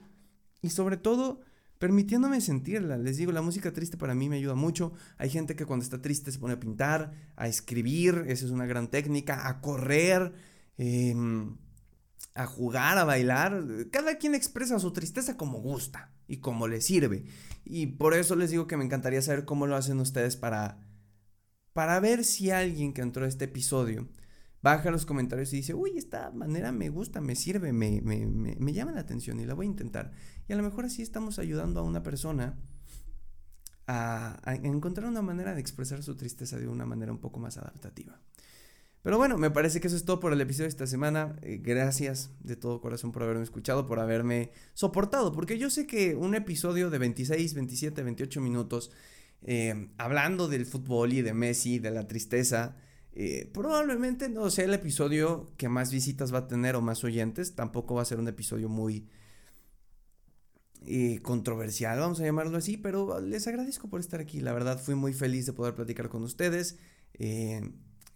Y 0.60 0.70
sobre 0.70 0.96
todo, 0.96 1.40
permitiéndome 1.82 2.40
sentirla. 2.40 2.96
Les 2.96 3.16
digo, 3.16 3.32
la 3.32 3.42
música 3.42 3.72
triste 3.72 3.96
para 3.96 4.14
mí 4.14 4.28
me 4.28 4.36
ayuda 4.36 4.54
mucho. 4.54 4.92
Hay 5.18 5.30
gente 5.30 5.56
que 5.56 5.66
cuando 5.66 5.82
está 5.82 6.00
triste 6.00 6.30
se 6.30 6.38
pone 6.38 6.54
a 6.54 6.60
pintar, 6.60 7.12
a 7.34 7.48
escribir, 7.48 8.22
esa 8.28 8.44
es 8.44 8.52
una 8.52 8.66
gran 8.66 8.86
técnica, 8.86 9.48
a 9.48 9.60
correr, 9.60 10.32
em, 10.78 11.56
a 12.36 12.46
jugar, 12.46 12.98
a 12.98 13.04
bailar. 13.04 13.64
Cada 13.90 14.16
quien 14.16 14.36
expresa 14.36 14.78
su 14.78 14.92
tristeza 14.92 15.36
como 15.36 15.58
gusta 15.58 16.12
y 16.28 16.36
como 16.36 16.68
le 16.68 16.80
sirve. 16.80 17.24
Y 17.64 17.86
por 17.86 18.14
eso 18.14 18.36
les 18.36 18.52
digo 18.52 18.68
que 18.68 18.76
me 18.76 18.84
encantaría 18.84 19.20
saber 19.20 19.44
cómo 19.44 19.66
lo 19.66 19.74
hacen 19.74 19.98
ustedes 19.98 20.36
para, 20.36 20.78
para 21.72 21.98
ver 21.98 22.22
si 22.22 22.52
alguien 22.52 22.92
que 22.92 23.02
entró 23.02 23.24
a 23.24 23.28
este 23.28 23.46
episodio 23.46 24.06
baja 24.62 24.90
los 24.90 25.04
comentarios 25.04 25.52
y 25.52 25.56
dice, 25.56 25.74
uy, 25.74 25.98
esta 25.98 26.30
manera 26.30 26.70
me 26.72 26.88
gusta, 26.88 27.20
me 27.20 27.34
sirve, 27.34 27.72
me, 27.72 28.00
me, 28.00 28.26
me, 28.26 28.72
llama 28.72 28.92
la 28.92 29.00
atención 29.00 29.40
y 29.40 29.44
la 29.44 29.54
voy 29.54 29.66
a 29.66 29.70
intentar. 29.70 30.12
Y 30.48 30.52
a 30.52 30.56
lo 30.56 30.62
mejor 30.62 30.84
así 30.84 31.02
estamos 31.02 31.40
ayudando 31.40 31.80
a 31.80 31.82
una 31.82 32.02
persona 32.02 32.56
a, 33.88 34.40
encontrar 34.62 35.08
una 35.08 35.20
manera 35.20 35.54
de 35.54 35.60
expresar 35.60 36.02
su 36.02 36.16
tristeza 36.16 36.58
de 36.58 36.68
una 36.68 36.86
manera 36.86 37.10
un 37.10 37.18
poco 37.18 37.40
más 37.40 37.58
adaptativa. 37.58 38.20
Pero 39.02 39.18
bueno, 39.18 39.36
me 39.36 39.50
parece 39.50 39.80
que 39.80 39.88
eso 39.88 39.96
es 39.96 40.04
todo 40.04 40.20
por 40.20 40.32
el 40.32 40.40
episodio 40.40 40.66
de 40.66 40.68
esta 40.68 40.86
semana. 40.86 41.34
Eh, 41.42 41.58
gracias 41.60 42.30
de 42.38 42.54
todo 42.54 42.80
corazón 42.80 43.10
por 43.10 43.24
haberme 43.24 43.42
escuchado, 43.42 43.88
por 43.88 43.98
haberme 43.98 44.52
soportado, 44.74 45.32
porque 45.32 45.58
yo 45.58 45.70
sé 45.70 45.88
que 45.88 46.14
un 46.14 46.36
episodio 46.36 46.88
de 46.88 46.98
26, 46.98 47.54
27, 47.54 48.00
28 48.00 48.40
minutos, 48.40 48.92
eh, 49.42 49.88
hablando 49.98 50.46
del 50.46 50.66
fútbol 50.66 51.14
y 51.14 51.22
de 51.22 51.34
Messi, 51.34 51.80
de 51.80 51.90
la 51.90 52.06
tristeza, 52.06 52.76
eh, 53.14 53.50
probablemente 53.52 54.30
no 54.30 54.48
sea 54.50 54.64
el 54.64 54.74
episodio 54.74 55.52
que 55.58 55.68
más 55.68 55.92
visitas 55.92 56.32
va 56.32 56.38
a 56.38 56.48
tener 56.48 56.76
o 56.76 56.80
más 56.80 57.04
oyentes. 57.04 57.54
Tampoco 57.54 57.94
va 57.94 58.02
a 58.02 58.06
ser 58.06 58.18
un 58.18 58.28
episodio 58.28 58.68
muy 58.68 59.08
eh, 60.86 61.20
controversial, 61.22 61.98
vamos 61.98 62.20
a 62.20 62.24
llamarlo 62.24 62.56
así. 62.56 62.76
Pero 62.76 63.20
les 63.20 63.46
agradezco 63.46 63.88
por 63.88 64.00
estar 64.00 64.20
aquí. 64.20 64.40
La 64.40 64.52
verdad 64.52 64.80
fui 64.80 64.94
muy 64.94 65.12
feliz 65.12 65.46
de 65.46 65.52
poder 65.52 65.74
platicar 65.74 66.08
con 66.08 66.22
ustedes. 66.22 66.78
Eh, 67.14 67.60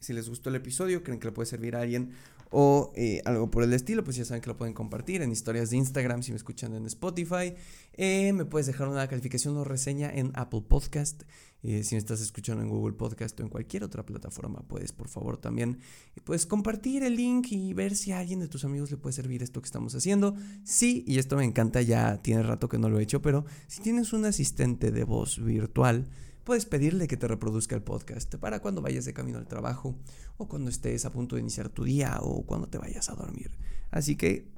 si 0.01 0.13
les 0.13 0.29
gustó 0.29 0.49
el 0.51 0.57
episodio, 0.57 1.03
creen 1.03 1.21
que 1.21 1.29
le 1.29 1.33
puede 1.33 1.47
servir 1.47 1.77
a 1.77 1.81
alguien 1.81 2.13
o 2.51 2.93
algo 3.25 3.51
por 3.51 3.65
el 3.65 3.73
estilo, 3.73 4.05
pues 4.05 4.17
ya 4.17 4.25
saben 4.25 4.41
que 4.41 4.49
lo 4.49 4.57
pueden 4.57 4.73
compartir 4.73 5.21
en 5.21 5.33
historias 5.33 5.71
de 5.71 5.79
Instagram 5.79 6.23
si 6.23 6.31
me 6.31 6.37
escuchan 6.37 6.75
en 6.75 6.87
Spotify. 6.87 7.55
Me 7.99 8.45
puedes 8.45 8.67
dejar 8.67 8.89
una 8.89 9.09
calificación 9.09 9.57
o 9.57 9.65
reseña 9.65 10.11
en 10.11 10.31
Apple 10.35 10.63
Podcast. 10.67 11.25
Eh, 11.63 11.83
si 11.83 11.97
estás 11.97 12.21
escuchando 12.21 12.63
en 12.63 12.69
Google 12.69 12.95
Podcast 12.95 13.39
o 13.41 13.43
en 13.43 13.49
cualquier 13.49 13.83
otra 13.83 14.05
plataforma, 14.05 14.61
puedes 14.69 14.93
por 14.93 15.09
favor 15.09 15.39
también 15.39 15.79
puedes 16.25 16.47
compartir 16.47 17.03
el 17.03 17.17
link 17.17 17.49
y 17.51 17.73
ver 17.73 17.97
si 17.97 18.13
a 18.13 18.19
alguien 18.19 18.41
de 18.41 18.49
tus 18.49 18.65
amigos 18.65 18.91
le 18.91 18.97
puede 18.97 19.15
servir 19.15 19.43
esto 19.43 19.61
que 19.61 19.67
estamos 19.67 19.95
haciendo. 19.95 20.35
Sí, 20.65 21.05
y 21.07 21.19
esto 21.19 21.37
me 21.37 21.45
encanta, 21.45 21.83
ya 21.83 22.21
tiene 22.23 22.43
rato 22.43 22.69
que 22.69 22.79
no 22.79 22.89
lo 22.89 22.99
he 22.99 23.03
hecho, 23.03 23.23
pero 23.23 23.45
si 23.67 23.81
tienes 23.81 24.13
un 24.13 24.25
asistente 24.25 24.91
de 24.91 25.05
voz 25.05 25.43
virtual, 25.43 26.09
puedes 26.45 26.67
pedirle 26.67 27.09
que 27.09 27.17
te 27.17 27.27
reproduzca 27.27 27.75
el 27.75 27.83
podcast 27.83 28.37
para 28.37 28.61
cuando 28.61 28.81
vayas 28.81 29.05
de 29.05 29.13
camino 29.13 29.39
al 29.39 29.49
trabajo 29.49 29.97
o 30.37 30.47
cuando 30.47 30.71
estés 30.71 31.05
a 31.05 31.11
punto 31.11 31.35
de 31.35 31.43
iniciar 31.43 31.69
tu 31.69 31.83
día 31.83 32.19
o 32.23 32.47
cuando 32.47 32.69
te 32.69 32.79
vayas 32.79 33.11
a 33.11 33.15
dormir. 33.15 33.51
Así 33.91 34.15
que, 34.15 34.49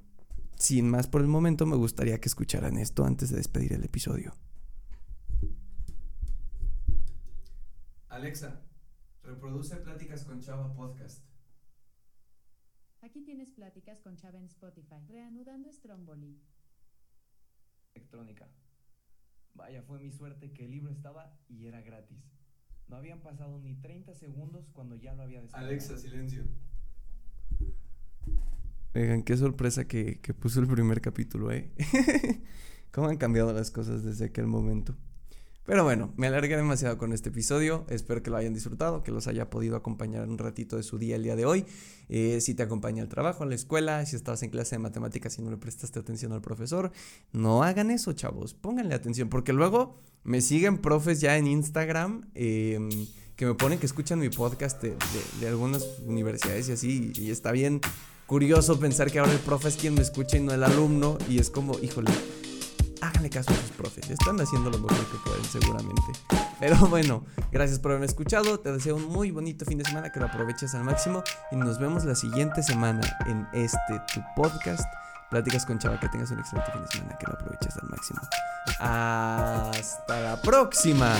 sin 0.56 0.90
más 0.90 1.06
por 1.06 1.22
el 1.22 1.28
momento, 1.28 1.64
me 1.64 1.76
gustaría 1.76 2.20
que 2.20 2.28
escucharan 2.28 2.76
esto 2.76 3.06
antes 3.06 3.30
de 3.30 3.36
despedir 3.36 3.72
el 3.72 3.84
episodio. 3.84 4.34
Alexa, 8.18 8.60
reproduce 9.22 9.76
Pláticas 9.76 10.24
con 10.24 10.40
Chava 10.40 10.74
podcast. 10.74 11.24
Aquí 13.00 13.22
tienes 13.22 13.52
Pláticas 13.52 14.00
con 14.00 14.16
Chava 14.16 14.38
en 14.38 14.46
Spotify, 14.46 14.96
reanudando 15.06 15.70
Stromboli. 15.70 16.36
Electrónica. 17.94 18.48
Vaya, 19.54 19.84
fue 19.84 20.00
mi 20.00 20.10
suerte 20.10 20.52
que 20.52 20.64
el 20.64 20.72
libro 20.72 20.90
estaba 20.90 21.38
y 21.48 21.66
era 21.66 21.80
gratis. 21.80 22.18
No 22.88 22.96
habían 22.96 23.20
pasado 23.20 23.60
ni 23.60 23.76
30 23.76 24.12
segundos 24.14 24.68
cuando 24.72 24.96
ya 24.96 25.14
lo 25.14 25.22
había 25.22 25.40
descargado. 25.40 25.70
Alexa, 25.70 25.96
silencio. 25.96 26.42
Oigan, 28.96 29.22
qué 29.22 29.36
sorpresa 29.36 29.86
que, 29.86 30.20
que 30.20 30.34
puso 30.34 30.58
el 30.58 30.66
primer 30.66 31.00
capítulo, 31.00 31.52
¿eh? 31.52 31.70
¿Cómo 32.90 33.06
han 33.06 33.16
cambiado 33.16 33.52
las 33.52 33.70
cosas 33.70 34.02
desde 34.02 34.24
aquel 34.24 34.48
momento? 34.48 34.96
Pero 35.68 35.84
bueno, 35.84 36.14
me 36.16 36.28
alargué 36.28 36.56
demasiado 36.56 36.96
con 36.96 37.12
este 37.12 37.28
episodio. 37.28 37.84
Espero 37.90 38.22
que 38.22 38.30
lo 38.30 38.38
hayan 38.38 38.54
disfrutado, 38.54 39.02
que 39.02 39.12
los 39.12 39.26
haya 39.26 39.50
podido 39.50 39.76
acompañar 39.76 40.26
un 40.26 40.38
ratito 40.38 40.78
de 40.78 40.82
su 40.82 40.96
día 40.96 41.16
el 41.16 41.24
día 41.24 41.36
de 41.36 41.44
hoy. 41.44 41.66
Eh, 42.08 42.40
si 42.40 42.54
te 42.54 42.62
acompaña 42.62 43.02
al 43.02 43.10
trabajo, 43.10 43.42
a 43.42 43.46
la 43.46 43.54
escuela, 43.54 44.06
si 44.06 44.16
estabas 44.16 44.42
en 44.42 44.48
clase 44.48 44.76
de 44.76 44.78
matemáticas 44.78 45.38
y 45.38 45.42
no 45.42 45.50
le 45.50 45.58
prestaste 45.58 45.98
atención 45.98 46.32
al 46.32 46.40
profesor, 46.40 46.90
no 47.32 47.64
hagan 47.64 47.90
eso, 47.90 48.14
chavos. 48.14 48.54
Pónganle 48.54 48.94
atención, 48.94 49.28
porque 49.28 49.52
luego 49.52 49.98
me 50.24 50.40
siguen 50.40 50.78
profes 50.78 51.20
ya 51.20 51.36
en 51.36 51.46
Instagram 51.46 52.30
em, 52.34 52.88
que 53.36 53.44
me 53.44 53.52
ponen 53.52 53.78
que 53.78 53.84
escuchan 53.84 54.20
mi 54.20 54.30
podcast 54.30 54.82
de, 54.82 54.96
algunas 55.46 55.86
universidades 56.06 56.70
y 56.70 56.72
así. 56.72 57.12
Y 57.14 57.30
está 57.30 57.52
bien 57.52 57.82
curioso 58.24 58.80
pensar 58.80 59.10
que 59.10 59.18
ahora 59.18 59.32
el 59.32 59.40
profe 59.40 59.68
es 59.68 59.76
quien 59.76 59.92
me 59.92 60.00
escucha 60.00 60.38
y 60.38 60.40
no 60.40 60.54
el 60.54 60.64
alumno. 60.64 61.18
Y 61.28 61.38
es 61.38 61.50
como, 61.50 61.78
híjole 61.78 62.10
háganle 63.00 63.30
caso 63.30 63.52
a 63.52 63.54
sus 63.54 63.70
profes. 63.70 64.08
Están 64.10 64.40
haciendo 64.40 64.70
lo 64.70 64.78
mejor 64.78 65.04
que 65.06 65.18
pueden, 65.24 65.44
seguramente. 65.44 66.12
Pero 66.60 66.76
bueno, 66.88 67.24
gracias 67.52 67.78
por 67.78 67.92
haberme 67.92 68.06
escuchado. 68.06 68.60
Te 68.60 68.72
deseo 68.72 68.96
un 68.96 69.06
muy 69.06 69.30
bonito 69.30 69.64
fin 69.64 69.78
de 69.78 69.84
semana, 69.84 70.10
que 70.10 70.20
lo 70.20 70.26
aproveches 70.26 70.74
al 70.74 70.84
máximo. 70.84 71.22
Y 71.50 71.56
nos 71.56 71.78
vemos 71.78 72.04
la 72.04 72.14
siguiente 72.14 72.62
semana 72.62 73.00
en 73.26 73.46
este 73.52 74.00
tu 74.12 74.20
podcast. 74.36 74.84
Pláticas 75.30 75.66
con 75.66 75.78
Chava, 75.78 76.00
que 76.00 76.08
tengas 76.08 76.30
un 76.30 76.38
excelente 76.38 76.72
fin 76.72 76.82
de 76.82 76.88
semana, 76.88 77.18
que 77.18 77.26
lo 77.26 77.34
aproveches 77.34 77.76
al 77.76 77.88
máximo. 77.90 78.20
Hasta 78.80 80.20
la 80.20 80.40
próxima. 80.40 81.14